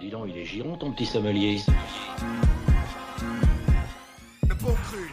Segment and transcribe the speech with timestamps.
[0.00, 1.58] Dis donc, il est giron ton petit sommelier.
[4.48, 5.10] Le bon cru.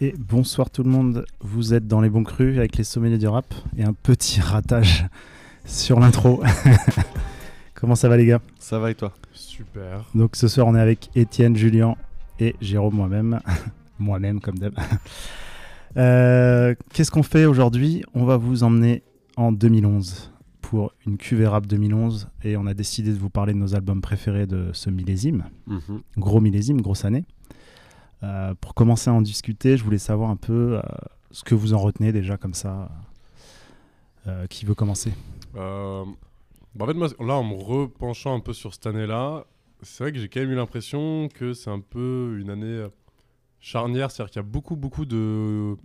[0.00, 3.28] Et bonsoir tout le monde, vous êtes dans les bons crus avec les sommeliers du
[3.28, 5.04] rap et un petit ratage
[5.66, 6.42] sur l'intro.
[7.74, 8.40] Comment ça va les gars?
[8.58, 9.12] Ça va et toi?
[9.32, 10.04] Super.
[10.14, 11.96] Donc ce soir on est avec Étienne, Julien
[12.38, 13.40] et Jérôme moi-même.
[13.98, 14.74] moi-même comme d'hab.
[15.96, 18.02] Euh, Qu'est-ce qu'on fait aujourd'hui?
[18.14, 19.04] On va vous emmener
[19.36, 23.58] en 2011 pour une cuvée rap 2011 et on a décidé de vous parler de
[23.58, 25.44] nos albums préférés de ce millésime.
[25.68, 26.02] Mhm.
[26.16, 27.24] Gros millésime, grosse année.
[28.24, 30.82] Euh, pour commencer à en discuter, je voulais savoir un peu euh,
[31.30, 32.88] ce que vous en retenez déjà comme ça.
[34.26, 35.12] Euh, qui veut commencer?
[36.74, 39.46] Bah, en fait, moi, là, en me repenchant un peu sur cette année-là,
[39.82, 42.88] c'est vrai que j'ai quand même eu l'impression que c'est un peu une année euh,
[43.60, 44.10] charnière.
[44.10, 45.76] C'est-à-dire qu'il y a beaucoup, beaucoup de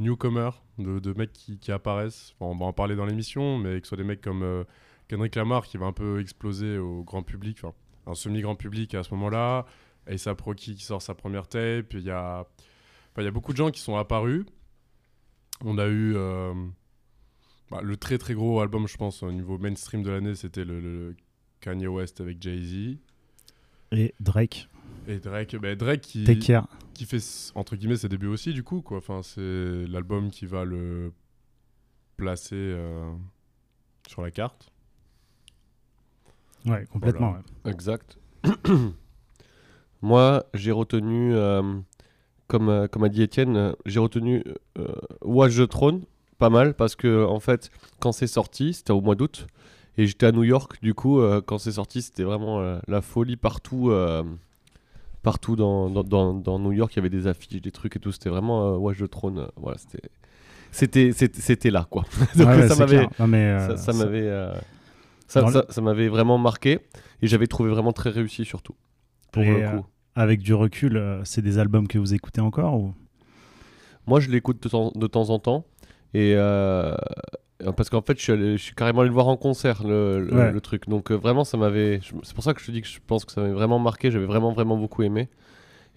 [0.00, 2.34] newcomers, de, mecs qui, apparaissent.
[2.40, 4.64] On va en parler dans l'émission, mais que ce soit des mecs comme euh,
[5.08, 7.74] Kendrick Lamar qui va un peu exploser au grand public, enfin,
[8.06, 9.66] un semi-grand public à ce moment-là.
[10.08, 11.92] A$AP Rocky qui sort sa première tape.
[11.92, 14.44] Il y a, enfin, il y a beaucoup de gens qui sont apparus.
[15.64, 16.14] On a eu.
[16.16, 16.54] euh,
[17.70, 20.80] bah, le très très gros album, je pense, au niveau mainstream de l'année, c'était le,
[20.80, 21.16] le
[21.60, 22.96] Kanye West avec Jay-Z.
[23.92, 24.68] Et Drake,
[25.08, 26.68] Et Drake, bah, Drake qui, Take Care.
[26.94, 27.22] qui fait
[27.54, 28.82] entre guillemets ses débuts aussi, du coup.
[28.82, 28.98] Quoi.
[28.98, 31.12] Enfin, c'est l'album qui va le
[32.16, 33.12] placer euh,
[34.08, 34.72] sur la carte.
[36.66, 37.30] Ouais, complètement.
[37.30, 37.44] Voilà.
[37.64, 37.72] ouais.
[37.72, 38.18] Exact.
[40.02, 41.62] Moi, j'ai retenu, euh,
[42.48, 44.42] comme, euh, comme a dit Étienne, j'ai retenu
[44.78, 46.02] euh, Watch the Throne,
[46.38, 47.70] pas mal, parce que en fait,
[48.00, 49.46] quand c'est sorti, c'était au mois d'août,
[49.98, 53.00] et j'étais à New York, du coup, euh, quand c'est sorti, c'était vraiment euh, la
[53.02, 53.90] folie partout.
[53.90, 54.22] euh,
[55.22, 57.98] Partout dans, dans, dans- dans New York, il y avait des affiches, des trucs et
[57.98, 58.12] tout.
[58.12, 59.48] C'était vraiment Watch the Throne.
[59.56, 59.76] voilà,
[60.70, 62.04] c'était, c'était, c'était, là, quoi.
[62.36, 63.08] Donc, Ouais, ça m'avait,
[63.76, 64.52] ça, m'avait
[65.26, 66.78] ça, m'avait vraiment marqué
[67.22, 68.76] et j'avais trouvé vraiment très réussi surtout
[69.32, 69.86] pour Et, le coup.
[70.14, 72.94] Avec du recul, c'est des albums que vous écoutez encore ou...
[74.06, 75.64] Moi je l'écoute de de temps en temps
[76.14, 76.94] et euh,
[77.76, 80.20] parce qu'en fait je suis, allé- je suis carrément allé le voir en concert le,
[80.24, 80.52] le- Ouais.
[80.52, 82.88] le truc donc euh, vraiment ça m'avait c'est pour ça que je te dis que
[82.88, 85.28] je pense que ça m'avait vraiment marqué j'avais vraiment vraiment beaucoup aimé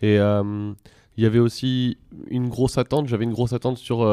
[0.02, 0.72] et euh,
[1.18, 1.98] il y avait aussi
[2.30, 4.03] une grosse attente j'avais une grosse attente sur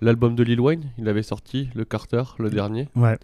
[0.00, 3.16] l'album de Lil Wayne il avait sorti le Carter le dernier Ouais,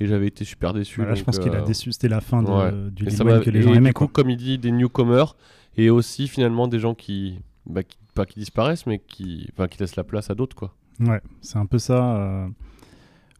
[0.00, 1.92] et j'avais été super déçu voilà, je pense qu'il a déçu.
[1.92, 2.90] C'était la fin de, Ouais.
[2.90, 3.92] du Et Lil Wayne que les et gens du aimaient.
[3.92, 4.12] coup, Quoi.
[4.24, 5.36] comme il dit, des newcomers
[5.76, 9.78] et aussi finalement des gens qui, bah, qui- pas qui disparaissent, mais qui, enfin, qui
[9.78, 10.74] laissent la place à d'autres, quoi.
[11.06, 12.16] Ouais, c'est un peu ça.
[12.16, 12.48] euh.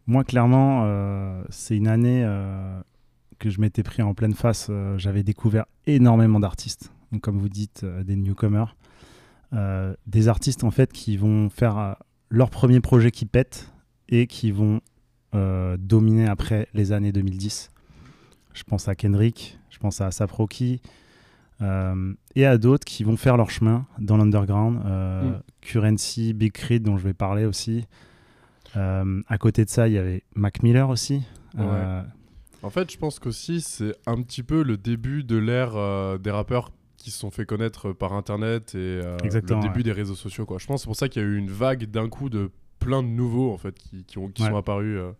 [0.06, 2.80] Moi, clairement, euh, c'est une année euh,
[3.38, 4.70] que je m'étais pris en pleine face.
[4.96, 6.92] J'avais découvert énormément d'artistes.
[7.20, 8.76] Comme vous dites, des newcomers.
[10.06, 11.96] Des artistes, en fait, qui vont faire
[12.30, 13.70] leur premier projet qui pète
[14.08, 14.80] et qui vont
[15.32, 17.70] dominer après les années 2010.
[18.54, 20.80] Je pense à Kendrick, je pense à A$AP Rocky,
[21.62, 24.80] euh, et à d'autres qui vont faire leur chemin dans l'underground.
[24.84, 25.42] Euh, Mm.
[25.62, 27.86] Currency, Big Creed, dont je vais parler aussi.
[28.76, 31.22] Euh, à côté de ça, il y avait Mac Miller aussi.
[31.58, 32.02] Euh,
[32.62, 36.30] En fait, je pense qu'aussi, c'est un petit peu le début de l'ère euh, des
[36.30, 39.82] rappeurs qui se sont fait connaître par Internet et euh, le début ouais.
[39.82, 40.46] des réseaux sociaux.
[40.46, 40.58] Quoi.
[40.58, 42.50] Je pense que c'est pour ça qu'il y a eu une vague d'un coup de
[42.78, 44.48] plein de nouveaux en fait, qui, qui ont, qui Ouais.
[44.50, 44.98] sont apparus.
[44.98, 45.12] euh.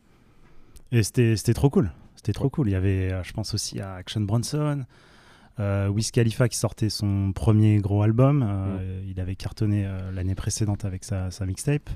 [0.93, 1.91] Et c'était c'était trop cool.
[2.17, 2.69] C'était trop cool.
[2.69, 4.85] Il y avait, euh, je pense aussi à Action Bronson,
[5.61, 8.43] euh, Wiz Khalifa qui sortait son premier gros album.
[8.49, 11.91] Euh, Il avait cartonné euh, l'année précédente avec sa, sa mixtape.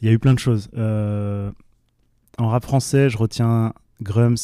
[0.00, 0.68] Il y a eu plein de choses.
[0.76, 1.50] Euh,
[2.38, 3.72] en rap français, je retiens
[4.02, 4.36] Grums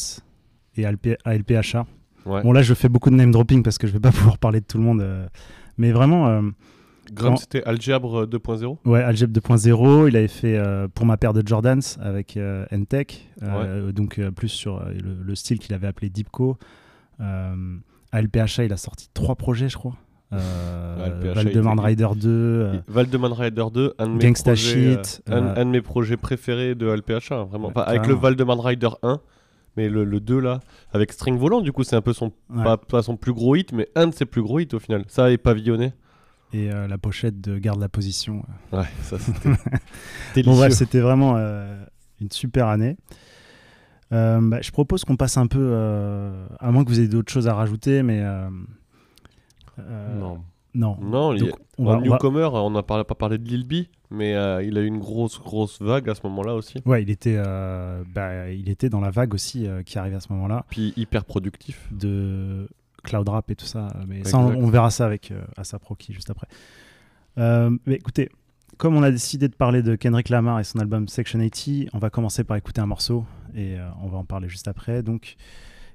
[0.75, 1.85] et ALP, ALPHA.
[2.25, 2.41] Ouais.
[2.41, 4.59] Bon, là, je fais beaucoup de name dropping parce que je vais pas pouvoir parler
[4.59, 5.05] de tout le monde.
[5.77, 6.41] mais vraiment,
[7.13, 8.79] Grum, en- c'était Algèbre 2.0.
[8.83, 13.29] Ouais, Algeb 2.0, il avait fait euh, pour ma paire de Jordans avec euh, N-Tech,
[13.43, 16.57] euh, donc plus sur le, le style qu'il avait appelé Deepco.
[17.19, 17.77] Euh,
[18.11, 19.95] ALPHA, il a sorti trois projets, je crois.
[20.33, 21.33] Euh,
[21.77, 25.61] Rider 2, euh, Valdemar Rider 2, un de mes Gangsta projets, Shit, euh, un, euh,
[25.61, 27.67] un de mes projets préférés de LPH, vraiment.
[27.67, 28.15] Ouais, Pas avec le.
[28.15, 29.19] Valdemar Rider 1,
[29.77, 30.59] mais le, le 2 là,
[30.93, 32.63] avec String Volant, du coup, c'est un peu son, ouais.
[32.63, 35.03] pas, pas son plus gros hit, mais un de ses plus gros hits au final.
[35.07, 35.93] Ça et Pavillonné.
[36.53, 38.43] et euh, la pochette de Garde la position.
[38.73, 41.85] Ouais, ça c'était Bon, c'était vraiment euh,
[42.19, 42.97] une super année.
[44.11, 47.31] Euh, bah, je propose qu'on passe un peu, euh, à moins que vous ayez d'autres
[47.31, 48.49] choses à rajouter, mais euh,
[50.19, 50.41] non.
[50.73, 50.97] non.
[51.01, 51.37] non, a-
[51.77, 54.31] on va- newcomer, on n'a pas, parlé de Lil B, mais
[54.65, 56.81] il a eu une grosse, grosse vague à ce moment-là aussi.
[56.85, 57.41] Ouais, il était,
[58.13, 61.87] bah, il était dans la vague aussi qui arrivait à ce moment-là Puis hyper productif.
[61.91, 62.69] de
[63.03, 63.87] cloud rap et tout ça.
[64.07, 66.47] Mais ça, on, verra ça avec Asap Rocky juste après.
[67.37, 68.29] Mais écoutez,
[68.77, 71.97] comme on a décidé de parler de Kendrick Lamar et son album Section 80, on
[71.97, 73.25] va commencer par écouter un morceau
[73.55, 75.01] et euh, on va en parler juste après.
[75.03, 75.35] Donc,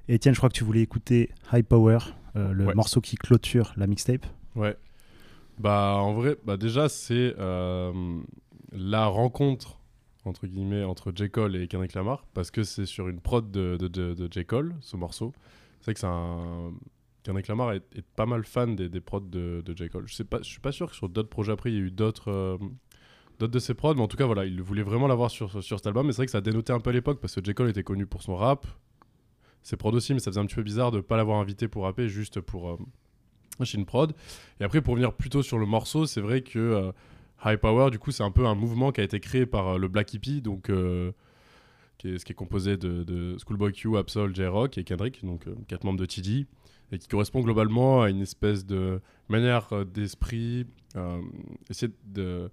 [0.07, 1.99] Étienne, je crois que tu voulais écouter High Power,
[2.35, 2.73] euh, le Ouais.
[2.75, 4.25] morceau qui clôture la mixtape.
[4.55, 4.75] Ouais.
[5.59, 8.19] Bah, en vrai, bah déjà, c'est euh,
[8.71, 9.77] la rencontre,
[10.25, 11.29] entre guillemets, entre J.
[11.29, 14.45] Cole et Kendrick Lamar, parce que c'est sur une prod de, de, de- de J.
[14.45, 15.33] Cole, ce morceau.
[15.81, 16.71] C'est que c'est un.
[17.23, 19.89] Kendrick Lamar est, est pas mal fan des, des prods de, de J.
[19.89, 20.07] Cole.
[20.07, 21.81] Je sais pas, je suis pas sûr que sur d'autres projets après, il y a
[21.81, 22.31] eu d'autres.
[22.31, 22.57] euh,
[23.41, 25.79] D'autres de ses prods, mais en tout cas, voilà, il voulait vraiment l'avoir sur, sur
[25.79, 26.05] cet album.
[26.05, 27.55] Mais c'est vrai que ça a dénoté un peu à l'époque parce que J.
[27.55, 28.67] Cole était connu pour son rap,
[29.63, 31.85] ses prods aussi, mais ça faisait un petit peu bizarre de pas l'avoir invité pour
[31.85, 32.77] rapper juste pour, euh,
[33.65, 34.13] chez une prod.
[34.59, 36.91] Et après, pour venir plutôt sur le morceau, c'est vrai que euh,
[37.45, 39.77] High Power, du coup, c'est un peu un mouvement qui a été créé par euh,
[39.77, 41.11] le Black Hippie, donc, euh,
[41.97, 45.45] qui est, ce qui est composé de, de Schoolboy Q, Absol, J-Rock et Kendrick, donc
[45.67, 46.45] quatre membres de TD,
[46.91, 50.65] et qui correspond globalement à une espèce de manière d'esprit,
[51.69, 52.49] essayer de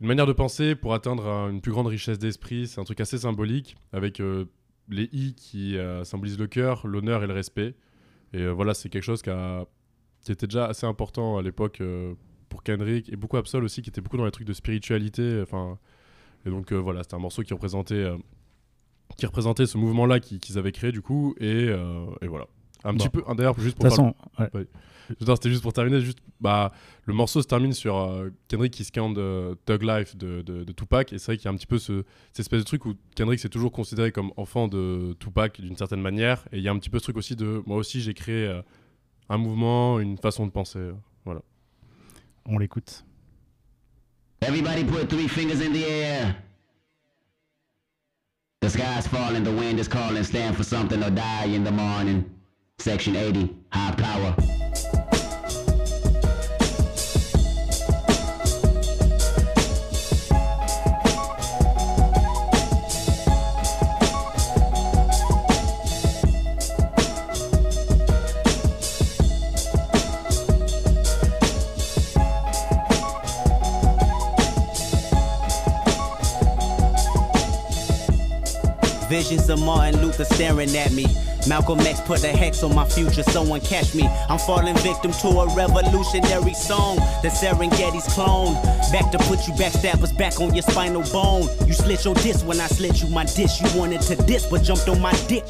[0.00, 2.66] une manière de penser pour atteindre un- une plus grande richesse d'esprit.
[2.66, 4.46] C'est un truc assez symbolique, avec euh,
[4.88, 7.74] les I qui euh, symbolisent le cœur, l'honneur et le respect.
[8.32, 9.30] Et euh, voilà, c'est quelque chose qui,
[10.30, 11.82] était déjà assez important à l'époque
[12.48, 15.40] pour Kendrick et beaucoup Absol aussi, qui était beaucoup dans les trucs de spiritualité.
[15.42, 15.78] Enfin,
[16.46, 18.06] et donc voilà, c'était un morceau qui représentait,
[19.16, 21.34] qui représentait ce mouvement-là qui- qu'ils avaient créé du coup.
[21.40, 21.70] Et
[22.26, 22.46] voilà.
[22.84, 22.98] Un Bon.
[22.98, 24.66] petit peu, d'ailleurs, juste De pour toute faire façon, ouais.
[25.26, 26.00] non, c'était juste pour terminer.
[26.00, 26.72] Juste, bah,
[27.04, 30.72] le morceau se termine sur euh, Kendrick qui scande euh, Thug Life de, de, de
[30.72, 31.12] Tupac.
[31.12, 32.94] Et c'est vrai qu'il y a un petit peu ce, cette espèce de truc où
[33.16, 36.44] Kendrick s'est toujours considéré comme enfant de Tupac d'une certaine manière.
[36.52, 38.46] Et il y a un petit peu ce truc aussi de moi aussi j'ai créé
[38.46, 38.62] euh,
[39.28, 40.78] un mouvement, une façon de penser.
[40.78, 40.92] euh,
[41.24, 41.42] voilà.
[42.46, 43.04] on l'écoute.
[44.42, 46.34] Everybody put three fingers in the air.
[48.62, 52.24] The sky's falling, the wind is calling, stand for something or die in the morning.
[52.80, 54.34] Section 80, high power.
[79.10, 81.04] Visions of Martin Luther staring at me.
[81.48, 84.06] Malcolm X put a hex on my future, someone catch me.
[84.28, 86.96] I'm falling victim to a revolutionary song.
[87.22, 88.54] The Serengeti's clone.
[88.92, 91.48] Back to put you backstabbers back on your spinal bone.
[91.66, 93.60] You slit your disc when I slit you my dish.
[93.60, 95.44] You wanted to diss, but jumped on my dick.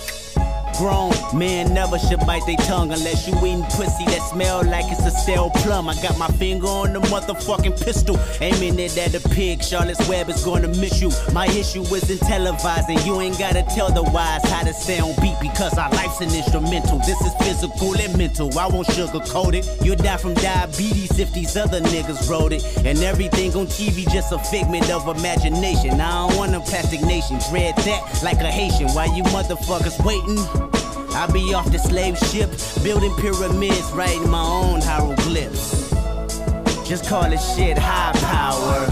[0.81, 5.05] Grown man never should bite their tongue unless you eating pussy that smell like it's
[5.05, 5.89] a stale plum.
[5.91, 9.63] I got my finger on the motherfucking pistol, aiming it at a pig.
[9.63, 11.11] Charlotte's Web is gonna miss you.
[11.33, 15.15] My issue isn't televised, and you ain't gotta tell the wise how to stay on
[15.21, 16.99] beat because our life's an instrumental.
[17.01, 18.59] This is physical and mental.
[18.59, 19.69] I won't sugarcoat it.
[19.85, 22.65] You'll die from diabetes if these other niggas wrote it.
[22.87, 26.01] And everything on TV just a figment of imagination.
[26.01, 27.39] I don't want a plastic nation.
[27.51, 28.89] Dread that like a Haitian.
[28.91, 30.70] Why you motherfuckers waiting?
[31.13, 32.51] I be off the slave ship,
[32.83, 35.91] building pyramids, writing my own hieroglyphs.
[36.89, 38.87] Just call it shit high power.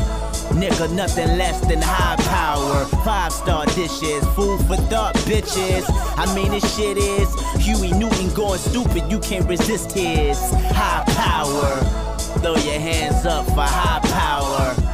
[0.54, 2.84] Nigga, nothing less than high power.
[3.04, 5.84] Five star dishes, food for thought, bitches.
[6.16, 7.28] I mean, this shit is
[7.64, 10.38] Huey Newton going stupid, you can't resist his
[10.72, 11.76] high power.
[12.40, 14.87] Throw your hands up for high power.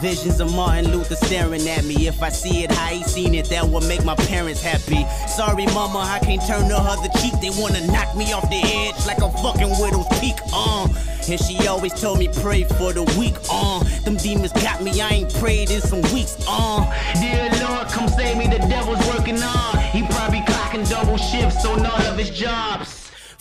[0.00, 2.06] Visions of Martin Luther staring at me.
[2.06, 5.06] If I see it how he seen it, that will make my parents happy.
[5.28, 7.34] Sorry, mama, I can't turn the other cheek.
[7.42, 10.36] They wanna knock me off the edge like a fucking widow's peak.
[10.54, 10.88] Uh.
[11.28, 13.34] And she always told me pray for the weak.
[13.52, 13.84] Uh.
[14.04, 15.02] Them demons got me.
[15.02, 16.34] I ain't prayed in some weeks.
[16.48, 16.80] Uh.
[17.20, 19.78] Dear Lord, come save me, the devil's working on.
[19.92, 22.99] He probably clocking double shifts on all of his jobs.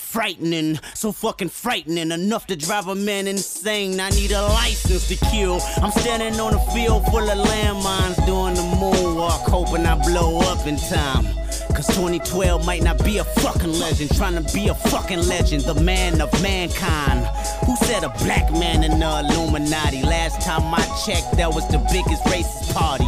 [0.09, 3.99] Frightening, so fucking frightening, enough to drive a man insane.
[3.99, 5.61] I need a license to kill.
[5.83, 10.65] I'm standing on a field full of landmines doing the moonwalk, hoping I blow up
[10.65, 11.25] in time.
[11.75, 15.75] Cause 2012 might not be a fucking legend, trying to be a fucking legend, the
[15.75, 17.25] man of mankind.
[17.67, 20.01] Who said a black man in the Illuminati?
[20.01, 23.05] Last time I checked, that was the biggest racist party.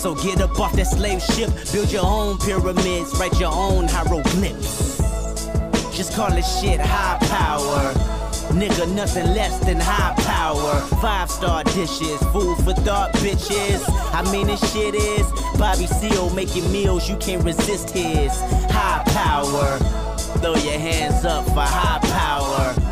[0.00, 4.85] So get up off that slave ship, build your own pyramids, write your own hieroglyphs.
[5.96, 7.90] Just call it shit high power.
[8.52, 10.80] Nigga, nothing less than high power.
[11.00, 13.82] Five star dishes, food for thought, bitches.
[14.12, 15.26] I mean, this shit is
[15.58, 18.30] Bobby Seal making meals, you can't resist his
[18.70, 19.78] high power.
[20.40, 22.85] Throw your hands up for high power.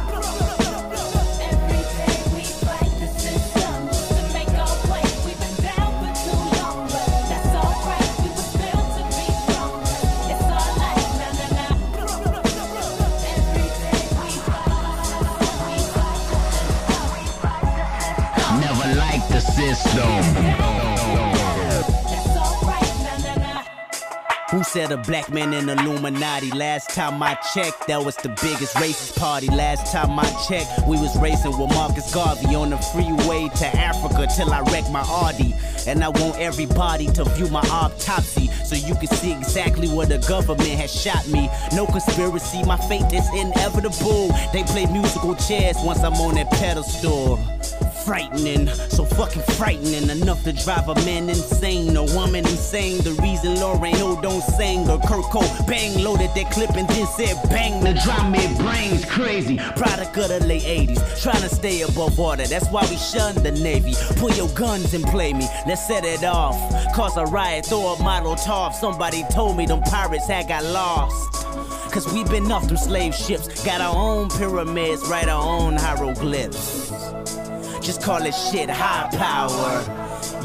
[24.50, 26.50] Who said a black man in Illuminati?
[26.50, 29.46] Last time I checked, that was the biggest racist party.
[29.46, 34.26] Last time I checked, we was racing with Marcus Garvey on the freeway to Africa
[34.34, 35.54] till I wrecked my Audi.
[35.86, 40.18] And I want everybody to view my autopsy so you can see exactly where the
[40.18, 41.48] government has shot me.
[41.72, 44.28] No conspiracy, my fate is inevitable.
[44.52, 47.38] They play musical chairs once I'm on that pedestal
[48.04, 52.98] frightening, so fucking frightening enough to drive a man insane, a woman insane.
[53.02, 55.24] The reason Lauren O don't sing or Kurt
[55.66, 57.82] bang loaded that clip and then said bang.
[57.82, 59.56] The drum it brains crazy.
[59.76, 62.46] Product of the late 80s, trying to stay above water.
[62.46, 63.94] That's why we shun the Navy.
[64.16, 65.46] Pull your guns and play me.
[65.66, 66.56] Let's set it off.
[66.94, 68.74] Cause a riot, throw a model top.
[68.74, 71.44] Somebody told me them pirates had got lost.
[71.92, 73.64] Cause we been off them slave ships.
[73.64, 76.93] Got our own pyramids, write our own hieroglyphs.
[77.84, 79.84] Just call it shit high power.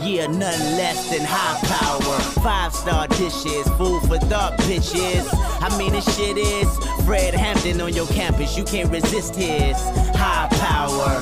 [0.03, 2.19] Yeah, nothing less than high power.
[2.43, 5.25] Five star dishes, food for thought, bitches.
[5.61, 6.67] I mean, this shit is
[7.05, 8.57] Fred Hampton on your campus.
[8.57, 9.77] You can't resist his
[10.17, 11.21] high power.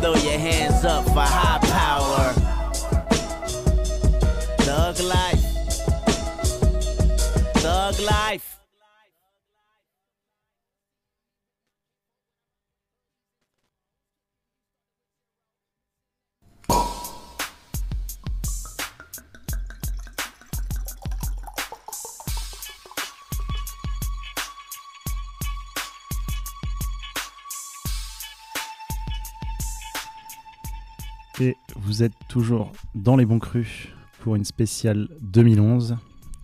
[0.00, 2.32] Throw your hands up for high power.
[4.64, 5.44] Thug life.
[7.62, 8.53] Thug life.
[31.84, 33.88] Vous êtes toujours dans les bons crus
[34.20, 35.96] pour une spéciale 2011.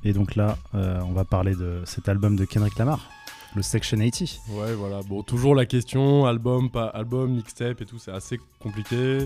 [0.04, 3.08] Et donc là, euh, on va parler de cet album de Kendrick Lamar,
[3.54, 4.38] le Section 80.
[4.50, 5.00] Ouais, voilà.
[5.08, 9.20] Bon, toujours la question album, pas album, mixtape et tout, c'est assez compliqué.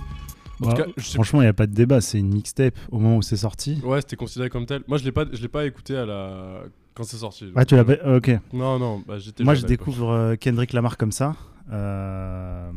[0.61, 2.33] En Bah, tout cas, je sais franchement, il n'y a pas de débat, c'est une
[2.33, 3.81] mixtape au moment où c'est sorti.
[3.85, 4.83] Ouais, c'était considéré comme tel.
[4.89, 6.63] Moi, je l'ai pas, je l'ai pas écouté à la
[6.95, 7.47] quand c'est sorti.
[7.57, 8.31] Ah, tu l'as pas Ok.
[8.53, 9.17] Non, non, bah.
[9.41, 11.35] Moi, je découvre euh, Kendrick Lamar comme ça.
[11.73, 12.71] Euh,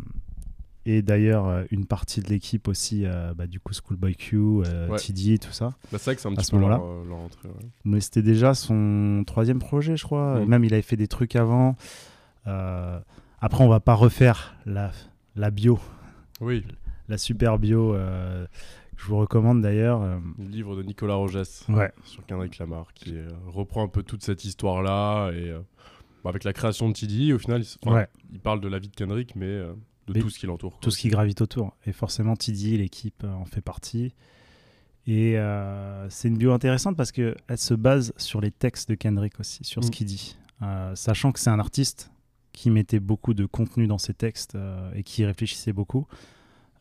[0.90, 4.88] et d'ailleurs, euh, une partie de l'équipe aussi, euh, bah, du coup, Schoolboy Q, euh,
[4.88, 4.98] Ouais.
[4.98, 5.76] TD, tout ça.
[5.92, 7.02] Bah, c'est vrai que c'est un à petit ce peu leur, moment-là.
[7.02, 7.50] euh, leur entrée.
[7.50, 7.70] ouais.
[7.84, 10.40] Mais c'était déjà son troisième projet, je crois.
[10.40, 10.46] Mhm.
[10.48, 11.76] Même il avait fait des trucs avant.
[12.48, 13.00] Euh,
[13.42, 14.92] après, on va pas refaire la,
[15.36, 15.80] la bio,
[16.40, 16.64] Oui,
[17.10, 18.48] la super bio que
[18.96, 20.02] je vous recommande d'ailleurs.
[20.40, 23.14] le livre de Nicolas Rogès ouais, sur Kendrick Lamar qui
[23.46, 25.52] reprend un peu toute cette histoire-là et
[26.24, 28.88] bah, avec la création de TD, au final, il, ouais, il parle de la vie
[28.90, 29.62] de Kendrick, mais
[30.08, 30.72] de Mais tout ce qui l'entoure.
[30.72, 30.80] quoi.
[30.82, 31.76] tout ce qui gravite autour.
[31.86, 34.14] Et forcément, TD, l'équipe euh, en fait partie.
[35.06, 39.40] Et euh, c'est une bio intéressante parce qu'elle se base sur les textes de Kendrick
[39.40, 39.92] aussi, sur ce Mm.
[39.92, 40.38] qu'il dit.
[40.64, 42.12] Euh, sachant que c'est un artiste
[42.52, 46.08] qui mettait beaucoup de contenu dans ses textes euh, et qui réfléchissait beaucoup.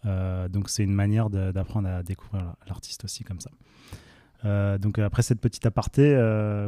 [0.04, 3.50] Donc c'est une manière d'apprendre à découvrir la- l'artiste aussi comme ça.
[4.78, 6.14] Donc après cette petite aparté,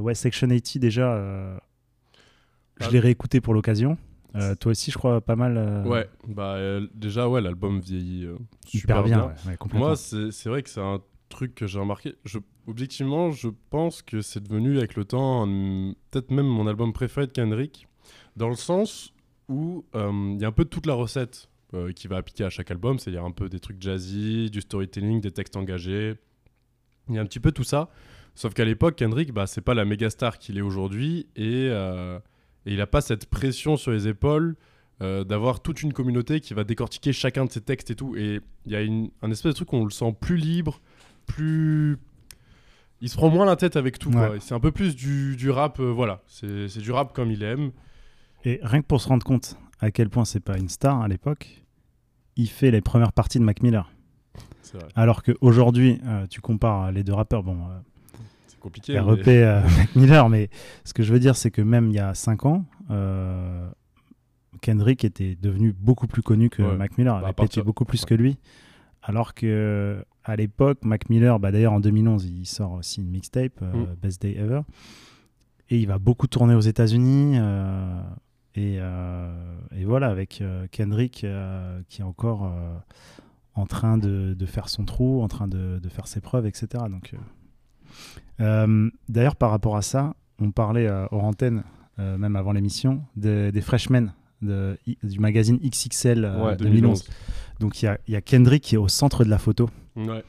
[0.01, 1.57] ouais, Section 80 déjà, euh,
[2.81, 3.97] je l'ai réécouté pour l'occasion.
[4.35, 5.57] Euh, toi aussi, je crois, pas mal.
[5.57, 8.29] euh, Ouais, bah euh, déjà, ouais, l'album vieillit
[8.67, 9.19] super bien.
[9.19, 9.27] bien.
[9.29, 9.87] ouais, ouais, complètement.
[9.89, 12.15] Moi, c'est vrai que c'est un truc que j'ai remarqué.
[12.25, 15.47] Je, objectivement, je pense que c'est devenu avec le temps
[16.11, 17.89] peut-être même mon album préféré de Kendrick,
[18.37, 19.13] dans le sens
[19.49, 21.49] où il y a un peu toute la recette
[21.95, 22.99] qui va appliquer à chaque album.
[22.99, 26.15] C'est-à-dire un peu des trucs jazzy, du storytelling, des textes engagés.
[27.09, 27.89] Il y a un petit peu tout ça.
[28.35, 31.71] Sauf qu'à l'époque, Kendrick, bah, c'est pas la méga star qu'il est aujourd'hui et,
[32.69, 34.55] et il a pas cette pression sur les épaules
[35.01, 38.15] euh, d'avoir toute une communauté qui va décortiquer chacun de ses textes et tout.
[38.15, 40.81] Et il y a une, un espèce de truc où on le sent plus libre,
[41.27, 41.97] plus.
[43.01, 44.11] Il se prend moins la tête avec tout.
[44.11, 44.39] Ouais.
[44.41, 46.21] C'est un peu plus du, du rap, euh, voilà.
[46.27, 47.71] C'est du rap comme il aime.
[48.45, 51.09] Et rien que pour se rendre compte à quel point c'est pas une star à
[51.09, 51.65] l'époque,
[52.37, 53.91] il fait les premières parties de Mac Miller.
[54.75, 54.89] Vrai.
[54.95, 57.79] Alors qu'aujourd'hui, euh, tu compares les deux rappeurs, bon, euh,
[58.59, 58.99] C'est compliqué.
[58.99, 60.51] REP, mais- euh, Mac Miller, mais
[60.85, 63.69] ce que je veux dire, c'est que même il y a 5 ans, euh,
[64.61, 66.77] Kendrick était devenu beaucoup plus connu que Ouais.
[66.77, 68.07] Mac Miller, Bah, avait partir- pété beaucoup plus ouais.
[68.09, 68.39] que lui.
[69.03, 73.63] Alors que à l'époque, Mac Miller, bah, d'ailleurs en 2011, il sort aussi une mixtape,
[73.63, 73.95] euh, Mm.
[74.03, 74.63] Best Day Ever,
[75.71, 77.37] et il va beaucoup tourner aux États-Unis.
[77.39, 78.01] euh,
[78.57, 78.79] et,
[79.77, 81.25] et voilà, avec Kendrick
[81.89, 82.51] qui est encore
[83.55, 86.67] en train de, de faire son trou, en train de, de faire ses preuves, etc.
[86.91, 87.13] Donc,
[89.09, 91.65] D'ailleurs, par rapport à ça, on parlait euh, hors antenne,
[91.99, 94.13] euh, même avant l'émission, de- des freshmen
[94.43, 97.05] de, du magazine XXL euh, Ouais, 2011.
[97.59, 99.69] Donc il y a, il y a Kendrick qui est au centre de la photo.
[99.97, 100.23] Ouais.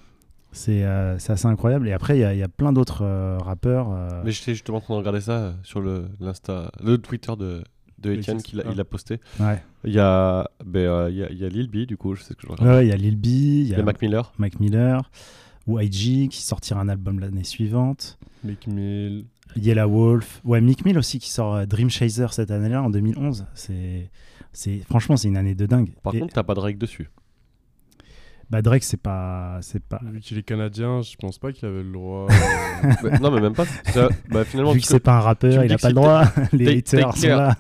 [0.52, 1.88] C'est euh, assez incroyable.
[1.88, 3.92] Et après, il y a, il y a plein d'autres euh, rappeurs.
[3.92, 7.34] euh, Mais j'étais justement en train de regarder ça euh, sur le, l'Insta, le Twitter
[7.38, 7.64] de,
[8.04, 8.70] Etienne c'est qu'il a, ça.
[8.74, 9.20] il a posté.
[9.40, 9.62] Ouais.
[9.84, 12.16] Il y a, ben, euh, il y a, il y a Lil B, du coup,
[12.16, 12.84] je sais ce que je regarde.
[12.84, 14.34] il y a Lil B, il y a Mac Miller.
[14.40, 15.12] Mac Miller,
[15.78, 18.18] YG qui sortira un album l'année suivante.
[18.44, 19.26] Mick Mill.
[19.56, 23.46] Yellow Wolf, ouais, Mick Mill aussi qui sort euh, Dream Chaser cette année-là en 2011.
[23.56, 24.10] C'est,
[24.54, 25.90] c'est, franchement, c'est une année de dingue.
[26.04, 27.10] Par Et- contre, t'as pas Drake dessus.
[28.52, 30.00] bah Drake, c'est pas, c'est pas.
[30.04, 32.28] Vu qu'il est canadien, je pense pas qu'il avait le droit.
[33.04, 33.66] Bah, non, mais même pas.
[34.30, 36.24] Bah, finalement, Vu que c'est pas un rappeur, il a pas le droit.
[36.54, 37.38] Les Take- haters take sont care.
[37.40, 37.56] là.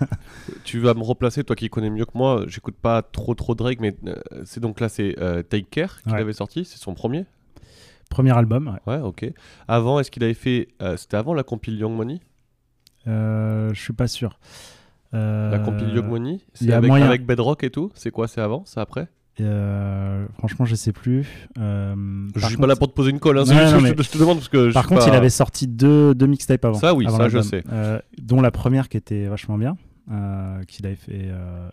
[0.64, 2.46] tu vas me replacer, toi qui connais mieux que moi.
[2.48, 6.14] J'écoute pas trop trop Drake, mais euh, c'est donc là, c'est euh, Take Care qu'il
[6.14, 6.20] Ouais.
[6.22, 6.64] avait sorti.
[6.64, 7.26] C'est son premier.
[8.10, 8.76] Premier album.
[8.88, 8.94] ouais.
[8.96, 9.32] Ouais, ok.
[9.68, 10.68] Avant, est-ce qu'il avait fait.
[10.82, 12.20] euh, C'était avant la compile Young Money?
[13.08, 14.40] Euh, je suis pas sûr.
[15.14, 17.06] Euh, La compile Young Money C'est avec, moyen.
[17.08, 17.92] avec Bedrock et tout?
[17.96, 18.64] C'est quoi C'est avant?
[18.66, 19.08] C'est après?
[19.42, 21.24] Euh, franchement, je sais plus.
[21.56, 21.94] Je
[22.36, 23.40] suis contre- pas là pour te poser une colle.
[23.40, 24.70] hein, c'est Ouais, juste non, que mais- je, te- je te demande parce que.
[24.70, 26.78] je Par contre, pas- il avait sorti deux, deux mixtapes avant.
[26.78, 27.64] Ça, oui, avant ça, je sais.
[28.22, 29.78] Dont la première qui était vachement bien,
[30.68, 31.30] qu'il avait fait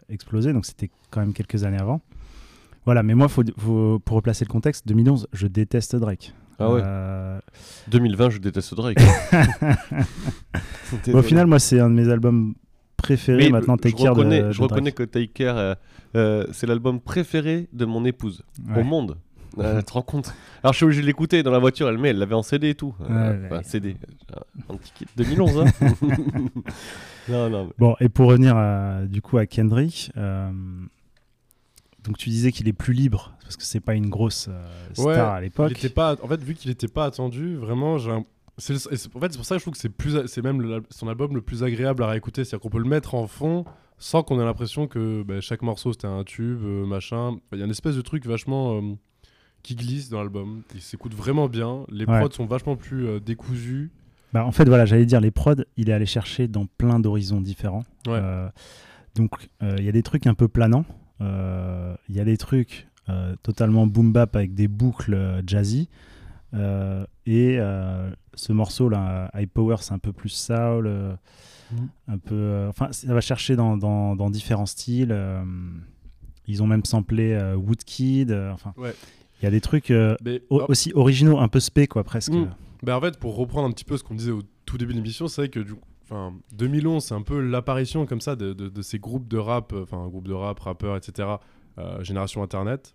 [0.09, 0.53] exploser.
[0.53, 2.01] Donc c'était quand même quelques années avant.
[2.87, 6.33] Voilà, mais moi, faut, faut- pour replacer le contexte, 2011, je déteste Drake.
[6.59, 6.81] Ah ouais.
[6.83, 7.39] Euh,
[7.89, 8.97] 2020, je déteste Drake.
[11.09, 12.55] bon, au final, moi, c'est un de mes albums
[12.97, 13.77] préférés Mais maintenant.
[13.77, 15.75] je Take Care de- reconnais, de je reconnais que Take Care, euh,
[16.17, 18.81] euh, c'est l'album préféré de mon épouse Ouais.
[18.81, 19.17] au monde.
[19.59, 20.35] Euh, tu te rends compte?
[20.63, 22.69] Alors je suis obligé de l'écouter dans la voiture, elle met, elle l'avait en CD
[22.71, 22.95] et tout.
[23.01, 23.07] Euh,
[23.39, 23.63] Ouais, enfin, ouais.
[23.65, 23.97] CD,
[24.37, 25.65] euh, un petit kit 2011.
[25.81, 25.87] Hein
[27.31, 27.65] non, non.
[27.65, 30.51] mais- Bon, et pour revenir à- du coup à Kendrick, euh,
[32.07, 35.07] donc tu disais qu'il est plus libre parce que c'est pas une grosse euh, star
[35.07, 35.89] Ouais, à l'époque.
[35.95, 38.25] pas, en fait, vu qu'il était pas attendu, vraiment, j'ai un-
[38.59, 38.79] c'est en
[39.21, 41.35] fait, c'est pour ça que je trouve que c'est plus, c'est même le- son album
[41.35, 43.65] le plus agréable à réécouter, c'est-à-dire qu'on peut le mettre en fond
[43.99, 47.37] sans qu'on ait l'impression que bah, chaque morceau c'était un tube, euh, machin.
[47.53, 48.95] Il y a une espèce de truc vachement euh,
[49.63, 50.63] qui glisse dans l'album.
[50.75, 51.85] Il s'écoute vraiment bien.
[51.91, 52.21] Les Ouais.
[52.21, 53.91] prods sont vachement plus décousus.
[54.33, 57.41] Bah, en fait, voilà, j'allais dire les prods, il est allé chercher dans plein d'horizons
[57.41, 57.85] différents.
[58.07, 58.21] Ouais.
[59.15, 60.85] Donc, il y a des trucs un peu planants.
[61.21, 65.89] Euh, Il y a des trucs euh, totalement boom bap avec des boucles euh, jazzy.
[66.55, 70.87] Euh, et euh, ce morceau-là, High Power, c'est un peu plus soul.
[70.87, 71.15] euh,
[71.73, 71.89] Mhm.
[72.07, 72.35] Un peu.
[72.37, 75.11] euh, enfin, ça va chercher dans, dans- dans différents styles.
[75.11, 75.43] euh,
[76.47, 78.31] ils ont même samplé euh, Woodkid.
[78.31, 78.95] euh, enfin, Ouais.
[79.41, 82.33] il y a des trucs euh, Mais oh, aussi originaux, un peu spé, quoi, presque.
[82.33, 82.51] Mm.
[82.85, 84.99] bah, en fait, pour reprendre un petit peu ce qu'on disait au tout début de
[84.99, 85.75] l'émission, c'est vrai que du
[86.09, 89.73] Enfin, 2011, c'est un peu l'apparition comme ça de, de- de ces groupes de rap,
[89.73, 91.29] euh, enfin, groupes de rap, rappeurs, etc.,
[91.79, 92.95] euh, génération Internet.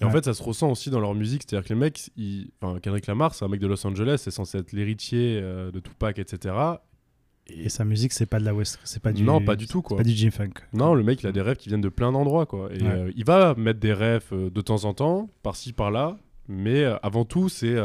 [0.00, 1.42] Et en fait, ça se ressent aussi dans leur musique.
[1.46, 2.50] C'est-à-dire que les mecs, ils...
[2.60, 5.80] enfin, Kendrick Lamar, c'est un mec de Los Angeles, c'est censé être l'héritier euh, de
[5.80, 6.54] Tupac, etc.
[7.46, 9.22] Et sa musique, c'est pas de la West, c'est pas du.
[9.22, 9.96] Non, pas du tout, quoi.
[9.98, 10.50] Pas du G-Funk.
[10.74, 12.68] Non, le mec, il a des rêves qui viennent de plein d'endroits, quoi.
[12.74, 12.88] Et Ouais.
[12.90, 16.18] euh, il va mettre des rêves de temps en temps, par-ci, par-là.
[16.48, 17.76] Mais avant tout, c'est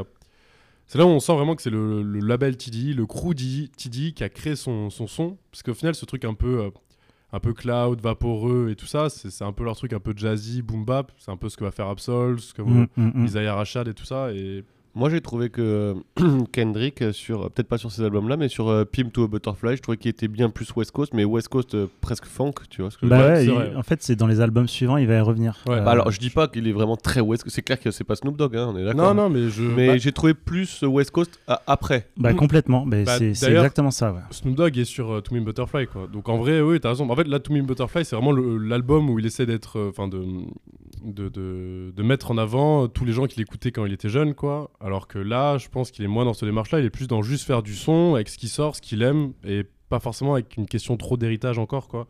[0.92, 3.70] c'est là où on sent vraiment que c'est le, le label TD, le crew D-
[3.78, 5.38] TD qui a créé son, son son.
[5.50, 6.70] Parce qu'au final, ce truc un peu, euh,
[7.32, 10.62] un peu cloud, vaporeux et tout ça, c'est un peu leur truc un peu jazzy,
[10.62, 11.14] boom bap.
[11.18, 13.26] C'est un peu ce que va faire Absol, ce que Mm, mm, mm.
[13.26, 14.34] Isaiah Rashad et tout ça.
[14.34, 15.96] Et Moi, j'ai trouvé que
[16.52, 19.78] Kendrick, euh, sur peut-être pas sur ces albums-là, mais sur euh, Pimp to a Butterfly,
[19.78, 22.82] je trouvais qu'il était bien plus West Coast, mais West Coast euh, presque funk, tu
[22.82, 25.16] vois ce que Bah ouais, il- en fait, c'est dans les albums suivants, il va
[25.18, 25.58] y revenir.
[25.68, 27.80] Ouais, Euh, Bah alors, je dis pas qu'il est vraiment très West Coast, c'est clair
[27.80, 29.16] que c'est pas Snoop Dogg, hein, on est non, d'accord.
[29.16, 29.64] non, mais je.
[29.64, 32.08] Mais bah, j'ai trouvé plus West Coast à- après.
[32.18, 32.86] bah, complètement.
[32.86, 34.12] Bah, Bah, c'est exactement ça.
[34.12, 34.20] Ouais.
[34.32, 36.08] Snoop Dogg est sur euh, To Me Butterfly quoi.
[36.12, 37.10] Donc en vrai oui t'as raison.
[37.10, 40.08] En fait là To Me Butterfly c'est vraiment l'album où il essaie d'être euh, enfin
[40.08, 40.22] de,
[41.04, 44.10] de, de de mettre en avant euh, tous les gens qu'il écoutait quand il était
[44.10, 44.70] jeune quoi.
[44.84, 46.80] Alors que là je pense qu'il est moins dans cette démarche là.
[46.80, 49.34] Il est plus dans juste faire du son avec ce qu'il sort, ce qu'il aime
[49.44, 52.08] et pas forcément avec une question trop d'héritage encore quoi.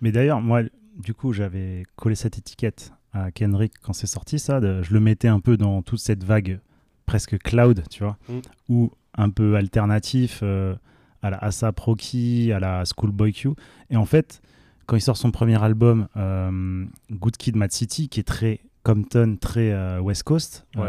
[0.00, 0.62] Mais d'ailleurs, moi,
[0.96, 4.60] du coup, j'avais collé cette étiquette à Kendrick quand c'est sorti, ça.
[4.60, 6.60] de- je le mettais un peu dans toute cette vague
[7.06, 8.38] presque cloud, tu vois, Mm.
[8.68, 10.74] ou un peu alternatif euh,
[11.22, 13.50] à la ASAP Rocky, à la Schoolboy Q.
[13.90, 14.42] Et en fait,
[14.86, 19.36] quand il sort son premier album, euh, Good Kid, Mad City, qui est très Compton,
[19.40, 20.82] très euh, West Coast, Ouais.